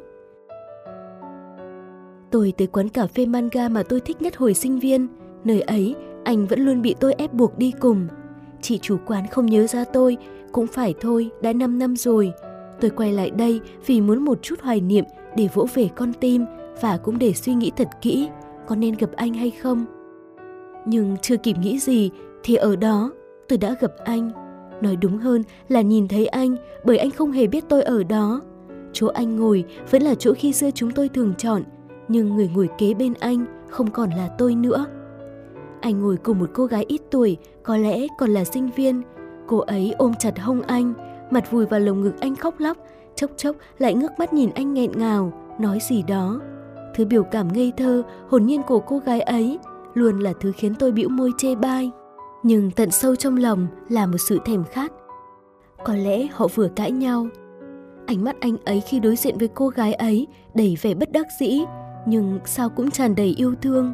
Tôi 2.30 2.52
tới 2.56 2.66
quán 2.66 2.88
cà 2.88 3.06
phê 3.06 3.26
manga 3.26 3.68
mà 3.68 3.82
tôi 3.82 4.00
thích 4.00 4.22
nhất 4.22 4.36
hồi 4.36 4.54
sinh 4.54 4.78
viên. 4.78 5.06
Nơi 5.44 5.60
ấy, 5.60 5.94
anh 6.28 6.46
vẫn 6.46 6.60
luôn 6.60 6.82
bị 6.82 6.94
tôi 7.00 7.12
ép 7.12 7.34
buộc 7.34 7.58
đi 7.58 7.72
cùng. 7.80 8.08
Chị 8.60 8.78
chủ 8.82 8.96
quán 9.06 9.26
không 9.26 9.46
nhớ 9.46 9.66
ra 9.66 9.84
tôi, 9.84 10.16
cũng 10.52 10.66
phải 10.66 10.94
thôi, 11.00 11.30
đã 11.42 11.52
5 11.52 11.78
năm 11.78 11.96
rồi. 11.96 12.32
Tôi 12.80 12.90
quay 12.90 13.12
lại 13.12 13.30
đây 13.30 13.60
vì 13.86 14.00
muốn 14.00 14.24
một 14.24 14.38
chút 14.42 14.60
hoài 14.62 14.80
niệm 14.80 15.04
để 15.36 15.48
vỗ 15.54 15.66
về 15.74 15.88
con 15.96 16.12
tim 16.12 16.44
và 16.80 16.96
cũng 16.96 17.18
để 17.18 17.32
suy 17.32 17.54
nghĩ 17.54 17.70
thật 17.76 17.88
kỹ 18.00 18.28
có 18.66 18.76
nên 18.76 18.94
gặp 18.94 19.10
anh 19.16 19.34
hay 19.34 19.50
không. 19.50 19.84
Nhưng 20.86 21.16
chưa 21.22 21.36
kịp 21.36 21.56
nghĩ 21.62 21.78
gì 21.78 22.10
thì 22.42 22.54
ở 22.54 22.76
đó 22.76 23.10
tôi 23.48 23.58
đã 23.58 23.74
gặp 23.80 23.92
anh. 24.04 24.30
Nói 24.80 24.96
đúng 24.96 25.18
hơn 25.18 25.42
là 25.68 25.80
nhìn 25.80 26.08
thấy 26.08 26.26
anh 26.26 26.56
bởi 26.84 26.98
anh 26.98 27.10
không 27.10 27.32
hề 27.32 27.46
biết 27.46 27.64
tôi 27.68 27.82
ở 27.82 28.02
đó. 28.02 28.40
Chỗ 28.92 29.06
anh 29.06 29.36
ngồi 29.36 29.64
vẫn 29.90 30.02
là 30.02 30.14
chỗ 30.14 30.32
khi 30.36 30.52
xưa 30.52 30.70
chúng 30.70 30.90
tôi 30.90 31.08
thường 31.08 31.34
chọn, 31.38 31.62
nhưng 32.08 32.36
người 32.36 32.50
ngồi 32.54 32.68
kế 32.78 32.94
bên 32.94 33.14
anh 33.20 33.44
không 33.68 33.90
còn 33.90 34.10
là 34.10 34.28
tôi 34.38 34.54
nữa. 34.54 34.86
Anh 35.80 36.00
ngồi 36.00 36.16
cùng 36.16 36.38
một 36.38 36.50
cô 36.54 36.66
gái 36.66 36.84
ít 36.88 37.00
tuổi, 37.10 37.36
có 37.62 37.76
lẽ 37.76 38.06
còn 38.18 38.30
là 38.30 38.44
sinh 38.44 38.70
viên. 38.76 39.02
Cô 39.46 39.58
ấy 39.58 39.94
ôm 39.98 40.14
chặt 40.18 40.38
hông 40.38 40.62
anh, 40.62 40.94
mặt 41.30 41.50
vùi 41.50 41.66
vào 41.66 41.80
lồng 41.80 42.02
ngực 42.02 42.20
anh 42.20 42.36
khóc 42.36 42.54
lóc, 42.58 42.76
chốc 43.14 43.30
chốc 43.36 43.56
lại 43.78 43.94
ngước 43.94 44.18
mắt 44.18 44.32
nhìn 44.32 44.50
anh 44.54 44.74
nghẹn 44.74 44.92
ngào, 44.96 45.32
nói 45.58 45.78
gì 45.88 46.02
đó. 46.02 46.40
Thứ 46.94 47.04
biểu 47.04 47.22
cảm 47.22 47.52
ngây 47.52 47.72
thơ, 47.76 48.02
hồn 48.28 48.46
nhiên 48.46 48.62
của 48.62 48.78
cô 48.80 48.98
gái 48.98 49.20
ấy 49.20 49.58
luôn 49.94 50.18
là 50.18 50.32
thứ 50.40 50.52
khiến 50.56 50.74
tôi 50.74 50.92
bĩu 50.92 51.08
môi 51.08 51.32
chê 51.38 51.54
bai. 51.54 51.90
Nhưng 52.42 52.70
tận 52.70 52.90
sâu 52.90 53.16
trong 53.16 53.36
lòng 53.36 53.66
là 53.88 54.06
một 54.06 54.18
sự 54.18 54.38
thèm 54.44 54.64
khát. 54.64 54.92
Có 55.84 55.94
lẽ 55.94 56.26
họ 56.32 56.46
vừa 56.54 56.68
cãi 56.68 56.90
nhau. 56.90 57.26
Ánh 58.06 58.24
mắt 58.24 58.36
anh 58.40 58.56
ấy 58.64 58.80
khi 58.80 59.00
đối 59.00 59.16
diện 59.16 59.38
với 59.38 59.48
cô 59.48 59.68
gái 59.68 59.94
ấy 59.94 60.26
đầy 60.54 60.78
vẻ 60.82 60.94
bất 60.94 61.12
đắc 61.12 61.26
dĩ, 61.40 61.60
nhưng 62.06 62.38
sao 62.44 62.68
cũng 62.68 62.90
tràn 62.90 63.14
đầy 63.14 63.34
yêu 63.36 63.54
thương. 63.62 63.92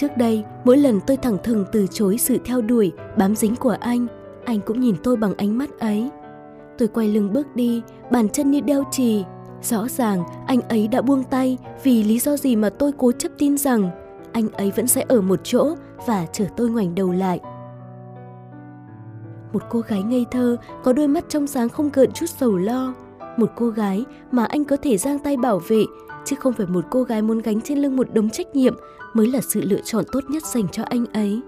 Trước 0.00 0.16
đây, 0.16 0.44
mỗi 0.64 0.76
lần 0.76 1.00
tôi 1.06 1.16
thẳng 1.16 1.36
thừng 1.44 1.64
từ 1.72 1.86
chối 1.90 2.18
sự 2.18 2.38
theo 2.44 2.60
đuổi, 2.60 2.92
bám 3.18 3.36
dính 3.36 3.56
của 3.56 3.76
anh, 3.80 4.06
anh 4.44 4.60
cũng 4.60 4.80
nhìn 4.80 4.96
tôi 5.02 5.16
bằng 5.16 5.34
ánh 5.34 5.58
mắt 5.58 5.78
ấy. 5.78 6.10
Tôi 6.78 6.88
quay 6.88 7.08
lưng 7.08 7.32
bước 7.32 7.56
đi, 7.56 7.82
bàn 8.10 8.28
chân 8.28 8.50
như 8.50 8.60
đeo 8.60 8.84
chì. 8.90 9.24
Rõ 9.62 9.88
ràng 9.88 10.24
anh 10.46 10.60
ấy 10.60 10.88
đã 10.88 11.02
buông 11.02 11.24
tay 11.24 11.58
vì 11.82 12.02
lý 12.02 12.18
do 12.18 12.36
gì 12.36 12.56
mà 12.56 12.70
tôi 12.70 12.92
cố 12.98 13.12
chấp 13.12 13.28
tin 13.38 13.58
rằng 13.58 13.90
anh 14.32 14.48
ấy 14.48 14.72
vẫn 14.76 14.86
sẽ 14.86 15.04
ở 15.08 15.20
một 15.20 15.40
chỗ 15.42 15.74
và 16.06 16.26
chờ 16.32 16.44
tôi 16.56 16.70
ngoảnh 16.70 16.94
đầu 16.94 17.12
lại. 17.12 17.40
Một 19.52 19.62
cô 19.70 19.80
gái 19.80 20.02
ngây 20.02 20.26
thơ 20.30 20.56
có 20.84 20.92
đôi 20.92 21.08
mắt 21.08 21.24
trong 21.28 21.46
sáng 21.46 21.68
không 21.68 21.90
gợn 21.92 22.12
chút 22.12 22.26
sầu 22.26 22.56
lo. 22.56 22.94
Một 23.36 23.50
cô 23.56 23.68
gái 23.68 24.04
mà 24.30 24.44
anh 24.44 24.64
có 24.64 24.76
thể 24.76 24.96
giang 24.96 25.18
tay 25.18 25.36
bảo 25.36 25.60
vệ, 25.68 25.84
chứ 26.24 26.36
không 26.36 26.52
phải 26.52 26.66
một 26.66 26.84
cô 26.90 27.02
gái 27.02 27.22
muốn 27.22 27.38
gánh 27.38 27.60
trên 27.60 27.78
lưng 27.78 27.96
một 27.96 28.06
đống 28.14 28.30
trách 28.30 28.56
nhiệm 28.56 28.74
mới 29.14 29.26
là 29.26 29.40
sự 29.40 29.60
lựa 29.64 29.80
chọn 29.84 30.04
tốt 30.12 30.20
nhất 30.28 30.42
dành 30.46 30.68
cho 30.68 30.82
anh 30.82 31.06
ấy. 31.06 31.40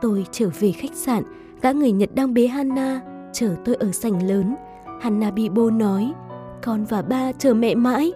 Tôi 0.00 0.26
trở 0.30 0.48
về 0.60 0.72
khách 0.72 0.94
sạn, 0.94 1.22
gã 1.62 1.72
người 1.72 1.92
Nhật 1.92 2.14
đang 2.14 2.34
bế 2.34 2.46
Hanna, 2.46 3.00
chờ 3.32 3.54
tôi 3.64 3.74
ở 3.74 3.92
sảnh 3.92 4.28
lớn. 4.28 4.54
Hanna 5.00 5.30
bị 5.30 5.48
bô 5.48 5.70
nói, 5.70 6.12
con 6.62 6.84
và 6.84 7.02
ba 7.02 7.32
chờ 7.32 7.54
mẹ 7.54 7.74
mãi. 7.74 8.12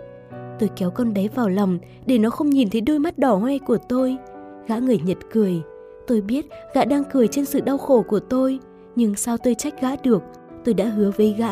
Tôi 0.59 0.71
kéo 0.77 0.91
con 0.91 1.15
bé 1.15 1.29
vào 1.29 1.49
lòng 1.49 1.79
để 2.07 2.19
nó 2.19 2.31
không 2.31 2.51
nhìn 2.51 2.71
thấy 2.71 2.81
đôi 2.81 2.99
mắt 2.99 3.19
đỏ 3.19 3.35
hoe 3.35 3.59
của 3.59 3.79
tôi. 3.89 4.17
Gã 4.67 4.79
người 4.79 4.99
Nhật 4.99 5.19
cười. 5.33 5.63
Tôi 6.07 6.21
biết 6.21 6.47
gã 6.75 6.85
đang 6.85 7.05
cười 7.13 7.29
trên 7.29 7.45
sự 7.45 7.61
đau 7.61 7.79
khổ 7.79 8.03
của 8.09 8.21
tôi, 8.21 8.59
nhưng 8.97 9.15
sao 9.15 9.37
tôi 9.39 9.55
trách 9.55 9.81
gã 9.81 9.97
được? 9.97 10.23
Tôi 10.65 10.75
đã 10.75 10.85
hứa 10.85 11.11
với 11.17 11.35
gã, 11.39 11.51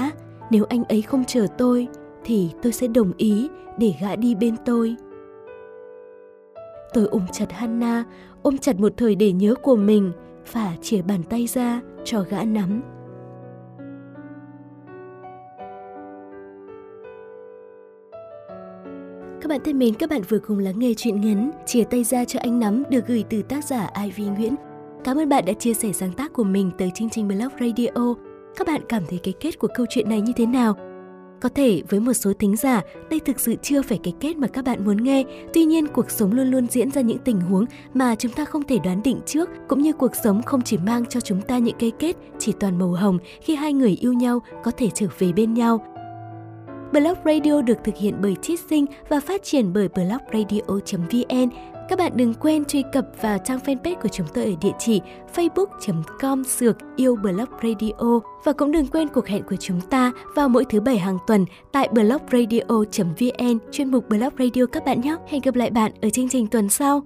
nếu 0.50 0.64
anh 0.68 0.84
ấy 0.84 1.02
không 1.02 1.24
chờ 1.24 1.46
tôi, 1.58 1.88
thì 2.24 2.50
tôi 2.62 2.72
sẽ 2.72 2.86
đồng 2.86 3.12
ý 3.16 3.48
để 3.78 3.94
gã 4.00 4.16
đi 4.16 4.34
bên 4.34 4.56
tôi. 4.64 4.96
Tôi 6.92 7.06
ôm 7.06 7.22
chặt 7.32 7.52
Hanna, 7.52 8.04
ôm 8.42 8.58
chặt 8.58 8.80
một 8.80 8.92
thời 8.96 9.14
để 9.14 9.32
nhớ 9.32 9.54
của 9.62 9.76
mình 9.76 10.12
và 10.52 10.76
chìa 10.82 11.02
bàn 11.02 11.22
tay 11.22 11.46
ra 11.46 11.80
cho 12.04 12.24
gã 12.30 12.44
nắm. 12.44 12.82
Các 19.40 19.48
bạn 19.48 19.60
thân 19.64 19.78
mến, 19.78 19.94
các 19.94 20.10
bạn 20.10 20.22
vừa 20.28 20.38
cùng 20.38 20.58
lắng 20.58 20.78
nghe 20.78 20.92
chuyện 20.96 21.20
ngắn 21.20 21.50
Chia 21.66 21.84
tay 21.84 22.04
ra 22.04 22.24
cho 22.24 22.40
anh 22.42 22.58
nắm 22.58 22.82
được 22.90 23.06
gửi 23.06 23.24
từ 23.30 23.42
tác 23.42 23.64
giả 23.64 23.90
Ivy 24.04 24.24
Nguyễn. 24.24 24.54
Cảm 25.04 25.18
ơn 25.18 25.28
bạn 25.28 25.44
đã 25.44 25.52
chia 25.52 25.74
sẻ 25.74 25.92
sáng 25.92 26.12
tác 26.12 26.32
của 26.32 26.44
mình 26.44 26.70
tới 26.78 26.90
chương 26.94 27.10
trình 27.10 27.28
Blog 27.28 27.48
Radio. 27.60 28.14
Các 28.56 28.66
bạn 28.66 28.80
cảm 28.88 29.02
thấy 29.08 29.18
cái 29.22 29.34
kết 29.40 29.58
của 29.58 29.68
câu 29.74 29.86
chuyện 29.90 30.08
này 30.08 30.20
như 30.20 30.32
thế 30.36 30.46
nào? 30.46 30.76
Có 31.40 31.48
thể 31.48 31.82
với 31.88 32.00
một 32.00 32.12
số 32.12 32.32
thính 32.38 32.56
giả, 32.56 32.82
đây 33.10 33.20
thực 33.20 33.40
sự 33.40 33.54
chưa 33.62 33.82
phải 33.82 33.98
cái 34.02 34.14
kết 34.20 34.36
mà 34.36 34.46
các 34.46 34.64
bạn 34.64 34.84
muốn 34.84 34.96
nghe. 35.04 35.24
Tuy 35.54 35.64
nhiên, 35.64 35.86
cuộc 35.86 36.10
sống 36.10 36.32
luôn 36.32 36.46
luôn 36.46 36.66
diễn 36.66 36.90
ra 36.90 37.00
những 37.00 37.18
tình 37.18 37.40
huống 37.40 37.64
mà 37.94 38.14
chúng 38.14 38.32
ta 38.32 38.44
không 38.44 38.62
thể 38.62 38.78
đoán 38.84 39.02
định 39.02 39.20
trước, 39.26 39.50
cũng 39.68 39.82
như 39.82 39.92
cuộc 39.92 40.12
sống 40.24 40.42
không 40.42 40.62
chỉ 40.62 40.78
mang 40.78 41.06
cho 41.06 41.20
chúng 41.20 41.40
ta 41.40 41.58
những 41.58 41.76
cái 41.78 41.92
kết 41.98 42.16
chỉ 42.38 42.52
toàn 42.60 42.78
màu 42.78 42.92
hồng 42.92 43.18
khi 43.40 43.54
hai 43.54 43.72
người 43.72 43.98
yêu 44.00 44.12
nhau 44.12 44.40
có 44.62 44.70
thể 44.70 44.88
trở 44.94 45.06
về 45.18 45.32
bên 45.32 45.54
nhau. 45.54 45.84
Blog 46.92 47.18
Radio 47.24 47.62
được 47.62 47.78
thực 47.84 47.96
hiện 47.96 48.14
bởi 48.22 48.36
Chit 48.42 48.60
Sinh 48.70 48.86
và 49.08 49.20
phát 49.20 49.42
triển 49.42 49.72
bởi 49.72 49.88
blogradio.vn. 49.88 51.73
Các 51.88 51.98
bạn 51.98 52.12
đừng 52.16 52.34
quên 52.34 52.64
truy 52.64 52.82
cập 52.92 53.06
vào 53.20 53.38
trang 53.38 53.58
fanpage 53.58 54.00
của 54.02 54.08
chúng 54.08 54.26
tôi 54.34 54.44
ở 54.44 54.50
địa 54.60 54.72
chỉ 54.78 55.00
facebook.com 55.34 56.44
sược 56.44 56.76
yêu 56.96 57.16
blog 57.16 57.48
radio 57.62 58.20
và 58.44 58.52
cũng 58.52 58.72
đừng 58.72 58.86
quên 58.86 59.08
cuộc 59.08 59.26
hẹn 59.26 59.42
của 59.42 59.56
chúng 59.56 59.80
ta 59.80 60.12
vào 60.34 60.48
mỗi 60.48 60.64
thứ 60.64 60.80
bảy 60.80 60.98
hàng 60.98 61.18
tuần 61.26 61.44
tại 61.72 61.88
blogradio.vn 61.92 63.58
chuyên 63.72 63.90
mục 63.90 64.08
blog 64.08 64.32
radio 64.38 64.66
các 64.72 64.84
bạn 64.84 65.00
nhé. 65.00 65.16
Hẹn 65.28 65.40
gặp 65.40 65.54
lại 65.54 65.70
bạn 65.70 65.92
ở 66.02 66.10
chương 66.10 66.28
trình 66.28 66.46
tuần 66.46 66.68
sau. 66.68 67.02